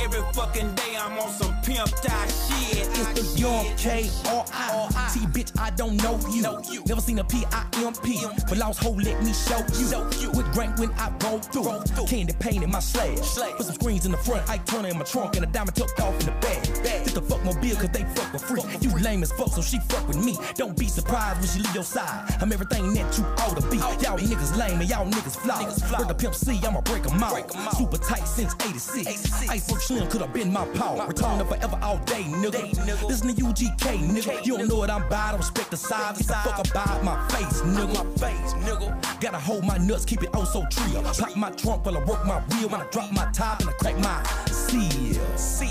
[0.00, 2.86] Every fucking day I'm on some pimped out shit.
[2.98, 6.42] It's the young K-R-I-T, bitch, I don't know you.
[6.42, 6.82] Know you.
[6.86, 10.30] Never seen a P-I-M-P, but lost hoe, let me show you.
[10.30, 13.36] With rank when I roll through, candy paint in my slash.
[13.56, 16.00] Put some screens in the front, I turn in my trunk, and a diamond tucked
[16.00, 16.64] off in the bag.
[17.04, 18.62] Get the fuck mobile, cause they fuck with free.
[18.80, 20.36] You lame as fuck, so she fuck with me.
[20.54, 22.36] Don't be surprised when she leave your side.
[22.40, 23.76] I'm everything that you ought to be.
[23.76, 25.66] Y'all niggas lame and y'all niggas flawed.
[25.98, 27.76] Word the pimp C, I'ma break 'em out.
[27.76, 29.48] Super tight since 86.
[29.48, 31.06] Iceberg Slim could've been my power.
[31.06, 32.72] Return to forever all day, nigga.
[33.08, 34.46] Listen to UGK, nigga.
[34.46, 35.34] You don't know what I'm about.
[35.34, 36.18] I respect the size.
[36.18, 37.94] Get the fuck about my face, nigga.
[37.94, 39.20] My face, nigga.
[39.20, 41.02] Gotta hold my nuts, keep it oh so trio.
[41.02, 42.68] Pop my trunk while I work my wheel.
[42.68, 45.36] When I drop my top and I crack my seal.
[45.36, 45.70] Seal.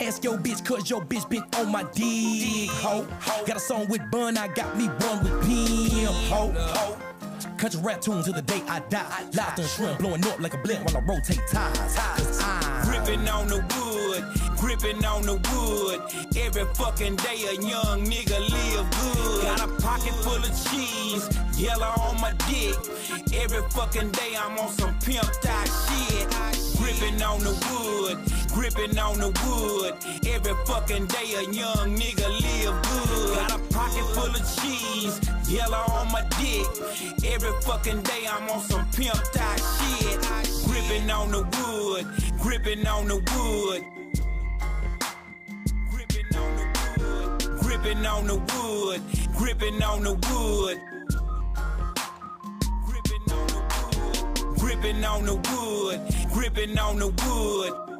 [0.00, 3.06] Ask your bitch, cause your bitch been on my dick, ho.
[3.46, 6.52] Got a song with Bun, I got me one with Pim, ho.
[6.54, 6.96] ho.
[7.58, 9.24] Country rap tune till the day I die.
[9.32, 11.78] Laughter and shrimp blowing up like a blimp while I rotate ties.
[11.78, 14.24] Cause I Gripping on the wood,
[14.58, 16.00] gripping on the wood.
[16.36, 19.42] Every fucking day a young nigga live good.
[19.42, 22.76] Got a pocket full of cheese, yellow on my dick.
[23.34, 26.28] Every fucking day I'm on some pimped out shit.
[26.76, 28.18] Gripping on the wood,
[28.56, 29.94] gripping on the wood.
[30.26, 33.36] Every fucking day a young nigga live good.
[33.36, 36.66] Got a pocket full of cheese, yellow on my dick.
[37.32, 40.16] Every fucking day I'm on some pimped out shit.
[40.66, 42.06] Gripping on the wood,
[42.40, 43.84] gripping on the wood.
[45.90, 49.02] Gripping on the wood, gripping on the wood,
[49.36, 50.80] gripping on the wood.
[54.56, 56.00] Gripping on the wood,
[56.32, 57.86] gripping on the wood.
[57.86, 57.95] Gripping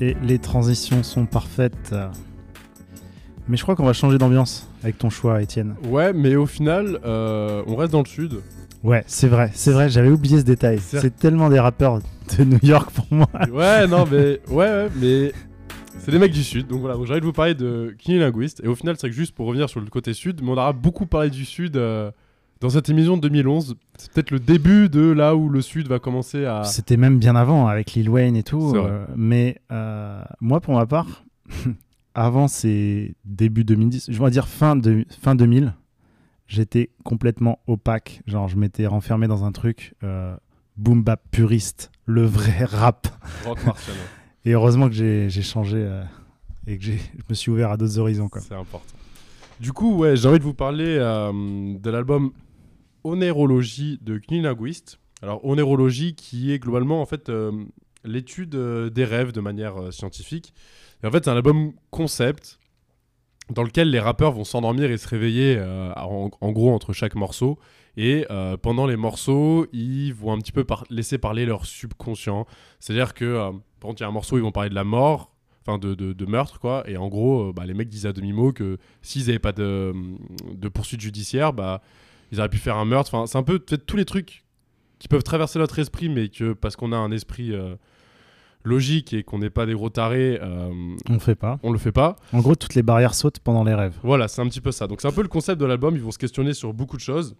[0.00, 1.94] Et les transitions sont parfaites.
[3.48, 5.74] Mais je crois qu'on va changer d'ambiance avec ton choix, Étienne.
[5.84, 8.40] Ouais, mais au final, euh, on reste dans le sud.
[8.82, 10.78] Ouais, c'est vrai, c'est vrai, j'avais oublié ce détail.
[10.80, 12.00] C'est- tellement des rappeurs
[12.38, 13.28] de New York pour moi.
[13.52, 15.32] Ouais, non, mais ouais, ouais, mais
[16.00, 16.66] c'est des mecs du sud.
[16.66, 18.60] Donc voilà, envie de vous parler de Kini Linguist.
[18.64, 20.72] Et au final, c'est que juste pour revenir sur le côté sud, mais on aura
[20.72, 22.10] beaucoup parlé du sud euh,
[22.60, 23.76] dans cette émission de 2011.
[23.98, 26.64] C'est peut-être le début de là où le sud va commencer à.
[26.64, 28.72] C'était même bien avant avec Lil Wayne et tout.
[28.74, 29.60] Euh, mais
[30.40, 31.22] moi, pour ma part,
[32.14, 35.74] avant c'est début 2010, je vais dire fin, de, fin 2000,
[36.46, 38.22] j'étais complètement opaque.
[38.26, 40.36] Genre, je m'étais renfermé dans un truc euh,
[40.76, 43.08] boom bap puriste, le vrai rap.
[43.44, 43.58] Rock.
[44.44, 46.02] Et heureusement que j'ai changé euh,
[46.66, 46.92] et que je
[47.28, 48.28] me suis ouvert à d'autres horizons.
[48.40, 48.98] C'est important.
[49.60, 51.32] Du coup, ouais, j'ai envie de vous parler euh,
[51.78, 52.32] de l'album
[53.04, 54.98] Onérologie de Knilinguist.
[55.22, 57.30] Alors, onérologie qui est globalement en fait
[58.04, 60.52] l'étude des rêves de manière scientifique.
[61.02, 62.58] Et en fait, c'est un album concept
[63.50, 67.58] dans lequel les rappeurs vont s'endormir et se réveiller euh, en, gros entre chaque morceau.
[67.96, 72.46] Et euh, pendant les morceaux, ils vont un petit peu laisser parler leur subconscient.
[72.80, 73.50] C'est-à-dire que, euh,
[73.80, 75.34] par il y a un morceau, ils vont parler de la mort,
[75.66, 76.88] enfin de, meurtre, quoi.
[76.88, 79.92] Et en gros, bah, les mecs disent à demi-mot que s'ils n'avaient pas de,
[80.72, 81.82] poursuite judiciaire, bah,
[82.30, 83.12] ils auraient pu faire un meurtre.
[83.14, 84.44] Enfin, c'est un peu tous les trucs
[84.98, 87.52] qui peuvent traverser notre esprit, mais que parce qu'on a un esprit
[88.64, 90.70] logique et qu'on n'est pas des gros tarés, euh,
[91.08, 91.58] On le fait pas.
[91.62, 92.16] on le fait pas.
[92.32, 93.98] En gros, toutes les barrières sautent pendant les rêves.
[94.02, 94.86] Voilà, c'est un petit peu ça.
[94.86, 95.94] Donc c'est un peu le concept de l'album.
[95.96, 97.36] Ils vont se questionner sur beaucoup de choses.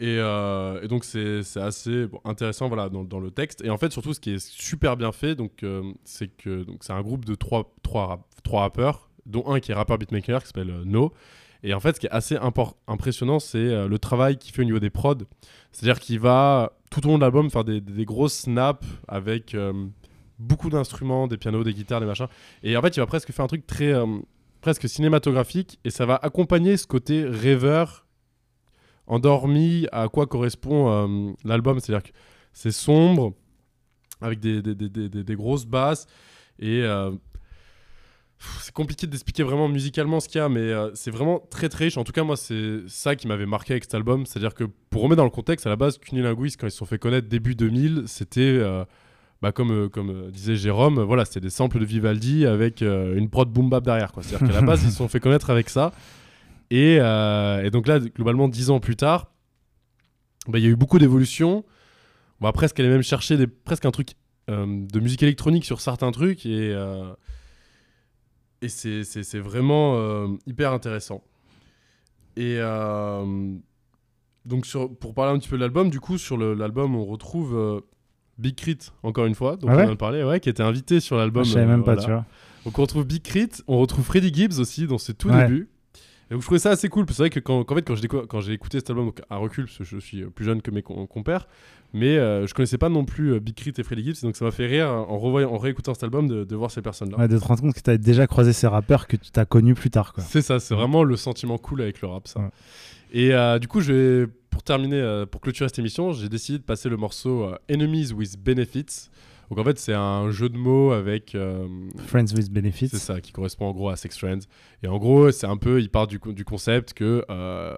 [0.00, 3.64] Et, euh, et donc c'est assez bon, intéressant voilà, dans, dans le texte.
[3.64, 6.84] Et en fait, surtout, ce qui est super bien fait, donc, euh, c'est que donc,
[6.84, 10.46] c'est un groupe de trois, trois, trois rappeurs, dont un qui est rappeur beatmaker, qui
[10.48, 11.12] s'appelle No.
[11.62, 12.36] Et en fait, ce qui est assez
[12.86, 15.16] impressionnant, c'est euh, le travail qu'il fait au niveau des prods.
[15.72, 19.72] C'est-à-dire qu'il va, tout au long de l'album, faire des, grosses snaps avec euh,
[20.38, 22.28] beaucoup d'instruments, des pianos, des guitares, des machins.
[22.62, 23.92] Et en fait, il va presque faire un truc très...
[23.92, 24.06] euh,
[24.60, 28.06] presque cinématographique et ça va accompagner ce côté rêveur
[29.06, 32.16] endormi à quoi correspond l'album c'est à dire que
[32.52, 33.34] c'est sombre
[34.20, 36.06] avec des, grosses basses
[36.58, 36.82] et
[38.60, 41.86] c'est compliqué d'expliquer vraiment musicalement ce qu'il y a mais euh, c'est vraiment très très
[41.86, 44.40] riche en tout cas moi c'est ça qui m'avait marqué avec cet album c'est à
[44.40, 46.86] dire que pour remettre dans le contexte à la base Cunilinguist quand ils se sont
[46.86, 48.84] fait connaître début 2000 c'était euh,
[49.40, 53.30] bah, comme, euh, comme disait Jérôme, voilà, c'était des samples de Vivaldi avec euh, une
[53.30, 54.10] prod boom bap derrière.
[54.20, 55.92] C'est-à-dire qu'à la base, ils se sont fait connaître avec ça.
[56.70, 59.30] Et, et donc là, globalement, dix ans plus tard,
[60.48, 61.64] bah, il y a eu beaucoup d'évolutions.
[62.40, 64.10] On va presque aller même chercher des, presque un truc
[64.48, 66.44] de musique électronique sur certains trucs?
[66.44, 66.74] Et,
[68.62, 71.22] et c'est, c'est- c'est vraiment euh, hyper intéressant.
[72.36, 73.54] Et euh,
[74.44, 77.04] donc, sur, pour parler un petit peu de l'album, du coup, sur le- l'album, on
[77.04, 77.80] retrouve euh,
[78.38, 80.62] Big Crit, encore une fois, dont Ah on ouais vient de parler, ouais, qui était
[80.62, 81.44] invité sur l'album.
[81.44, 82.02] Je savais même pas, voilà.
[82.06, 82.24] tu vois.
[82.64, 85.42] Donc on retrouve Big Crit, on retrouve Freddie Gibbs aussi dans ses tout Ouais.
[85.48, 85.68] débuts.
[86.30, 87.82] Et donc je trouvais ça assez cool, parce que c'est vrai que quand, qu'en fait,
[87.82, 90.44] quand j'ai quand écouté cet album donc, à recul, parce que je suis euh, plus
[90.44, 91.48] jeune que mes com- compères,
[91.94, 94.44] mais euh, je connaissais pas non plus euh, Big Crit et Freddie Gibbs, donc ça
[94.44, 97.16] m'a fait rire euh, en, revoyant, en réécoutant cet album de, de voir ces personnes-là.
[97.16, 99.46] Ouais, de te rendre compte que tu as déjà croisé ces rappeurs que tu t'as
[99.46, 100.12] connus plus tard.
[100.18, 102.50] C'est ça, c'est vraiment le sentiment cool avec le rap, ça.
[103.12, 106.58] Et euh, du coup, je vais, pour terminer, euh, pour clôturer cette émission, j'ai décidé
[106.58, 109.08] de passer le morceau Enemies with Benefits.
[109.50, 111.34] Donc en fait, c'est un jeu de mots avec.
[111.34, 111.66] euh,
[112.06, 112.88] Friends with Benefits.
[112.90, 114.40] C'est ça, qui correspond en gros à Sex Friends.
[114.82, 117.74] Et en gros, c'est un peu, il part du, co- du concept que euh,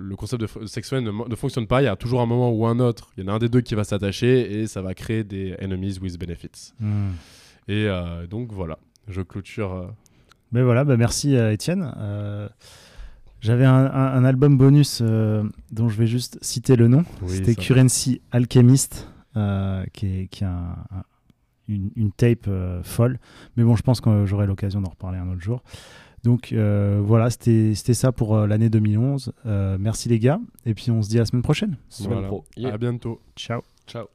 [0.00, 1.82] le concept de Sex Friends ne, fonctionne pas.
[1.82, 3.10] Il y a toujours un moment ou un autre.
[3.16, 5.54] Il y en a un des deux qui va s'attacher et ça va créer des
[5.62, 6.72] Enemies with Benefits.
[6.80, 7.10] Hmm.
[7.68, 8.78] Et euh, donc voilà,
[9.08, 9.86] je clôture euh,
[10.52, 11.92] Ben voilà, ben merci Étienne.
[13.42, 17.04] J'avais un, un- un album bonus dont je vais juste citer le nom.
[17.22, 17.54] Oui, C'était.
[17.54, 19.08] Currency Alchemist,
[19.92, 21.04] qui est, qui est un- un-
[21.68, 23.18] une, une tape euh, folle.
[23.56, 25.62] Mais bon, je pense que j'aurai l'occasion d'en reparler un autre jour.
[26.24, 29.32] Donc euh, voilà, c'était c'était ça pour euh, l'année 2011.
[29.46, 31.76] Euh, merci les gars, et puis on se dit à la semaine prochaine.
[31.88, 32.28] Semaine Voilà.
[32.28, 32.44] pro.
[32.56, 32.74] Yeah.
[32.74, 33.20] À bientôt.
[33.36, 33.62] Ciao.
[33.86, 34.06] Ciao.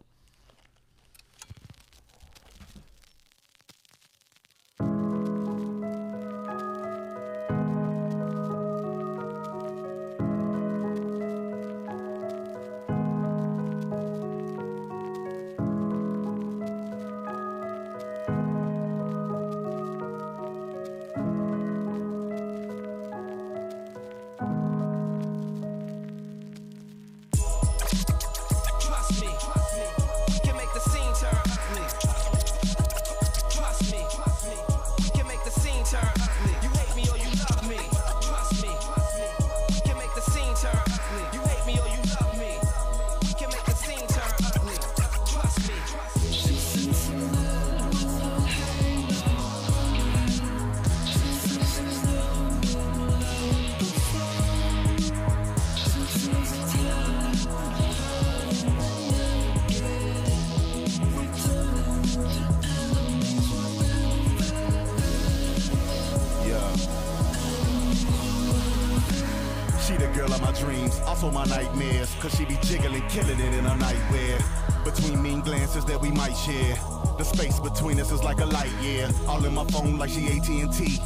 [80.12, 80.99] She AT&T.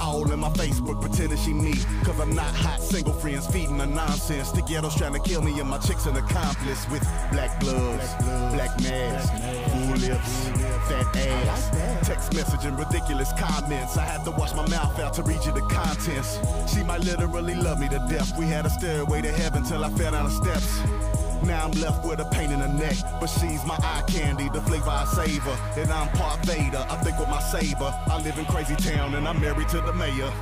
[0.00, 1.74] All in my Facebook pretending she me.
[2.04, 4.50] Cause I'm not hot, single friends feeding the nonsense.
[4.50, 6.88] The ghetto's trying to kill me and my chick's an accomplice.
[6.90, 8.14] With black gloves,
[8.54, 9.32] black mask,
[9.70, 10.48] full lips,
[10.88, 12.06] fat ass.
[12.06, 13.96] Text messaging ridiculous comments.
[13.96, 16.38] I had to wash my mouth out to read you the contents.
[16.72, 18.36] She might literally love me to death.
[18.36, 21.11] We had a stairway to heaven till I fell down the steps.
[21.44, 24.60] Now I'm left with a pain in the neck, but she's my eye candy, the
[24.62, 25.56] flavor I savor.
[25.76, 27.92] And I'm part Vader, I think with my saber.
[28.06, 30.32] I live in crazy town and I'm married to the mayor.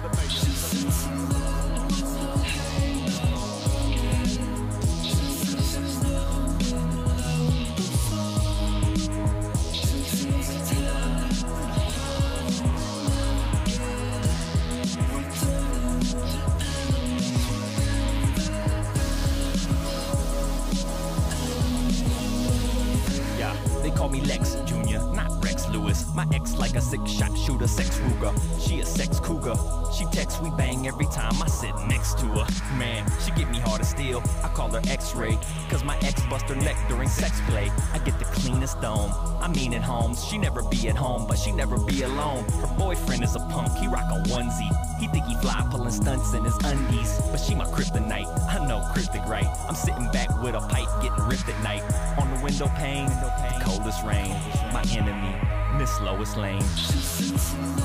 [24.10, 24.69] Me Lex
[26.14, 28.34] My ex like a six shot shooter, sex Ruger.
[28.60, 29.54] She a sex cougar.
[29.96, 32.46] She texts, we bang every time I sit next to her.
[32.78, 34.22] Man, she get me hard to steal.
[34.42, 35.38] I call her X-ray,
[35.68, 37.70] cause my ex bust her neck during sex play.
[37.92, 39.12] I get the cleanest dome.
[39.40, 42.44] I mean at homes, she never be at home, but she never be alone.
[42.44, 44.98] Her boyfriend is a punk, he rock a onesie.
[45.00, 48.28] He think he fly pulling stunts in his undies, but she my kryptonite.
[48.48, 49.46] I know cryptic right.
[49.68, 51.82] I'm sitting back with a pipe getting ripped at night.
[52.20, 53.08] On the window pane,
[53.62, 54.30] coldest rain.
[54.72, 55.34] My enemy,
[55.80, 57.79] Miss Lois Lane.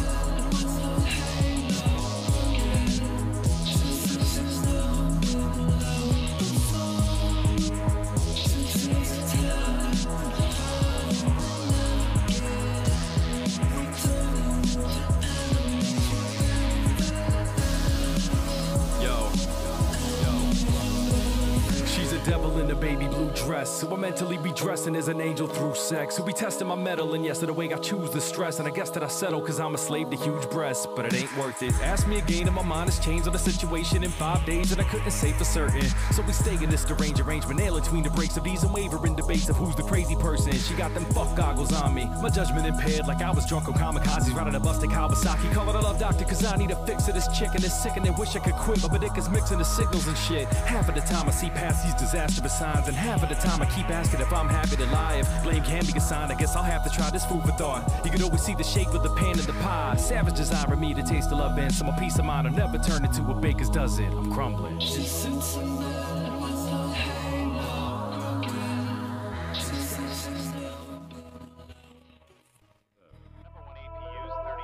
[23.65, 26.17] Who I mentally be dressing as an angel through sex.
[26.17, 28.59] Who be testing my metal, and yes, of the way I choose the stress.
[28.59, 30.87] And I guess that I settle, cause I'm a slave to huge breasts.
[30.95, 31.73] But it ain't worth it.
[31.81, 34.79] Ask me again, and my mind has changed on the situation in five days, and
[34.79, 35.81] I couldn't say for certain.
[36.11, 39.49] So we stay in this deranged arrangement, nail between the breaks of these unwavering debates
[39.49, 40.51] of who's the crazy person.
[40.53, 42.05] She got them fuck goggles on me.
[42.21, 45.51] My judgment impaired, like I was drunk on kamikazes, riding a busted Kawasaki.
[45.53, 47.81] Call it a love doctor, cause I need a fix of this chick, and it's
[47.81, 48.81] sick, and they wish I could quit.
[48.87, 50.47] My dick is mixing the signals and shit.
[50.53, 53.54] Half of the time I see past these disastrous signs, and half of the time
[53.61, 54.85] I keep asking if I'm happy to.
[54.85, 57.89] If blame can be assigned, I guess I'll have to try this food for thought.
[58.05, 59.95] You can always see the shape of the pan in the pie.
[59.97, 62.55] Savage desire for me to taste the love and so my peace of mind will
[62.55, 64.05] never turn into a baker's dozen.
[64.17, 64.79] I'm crumbling.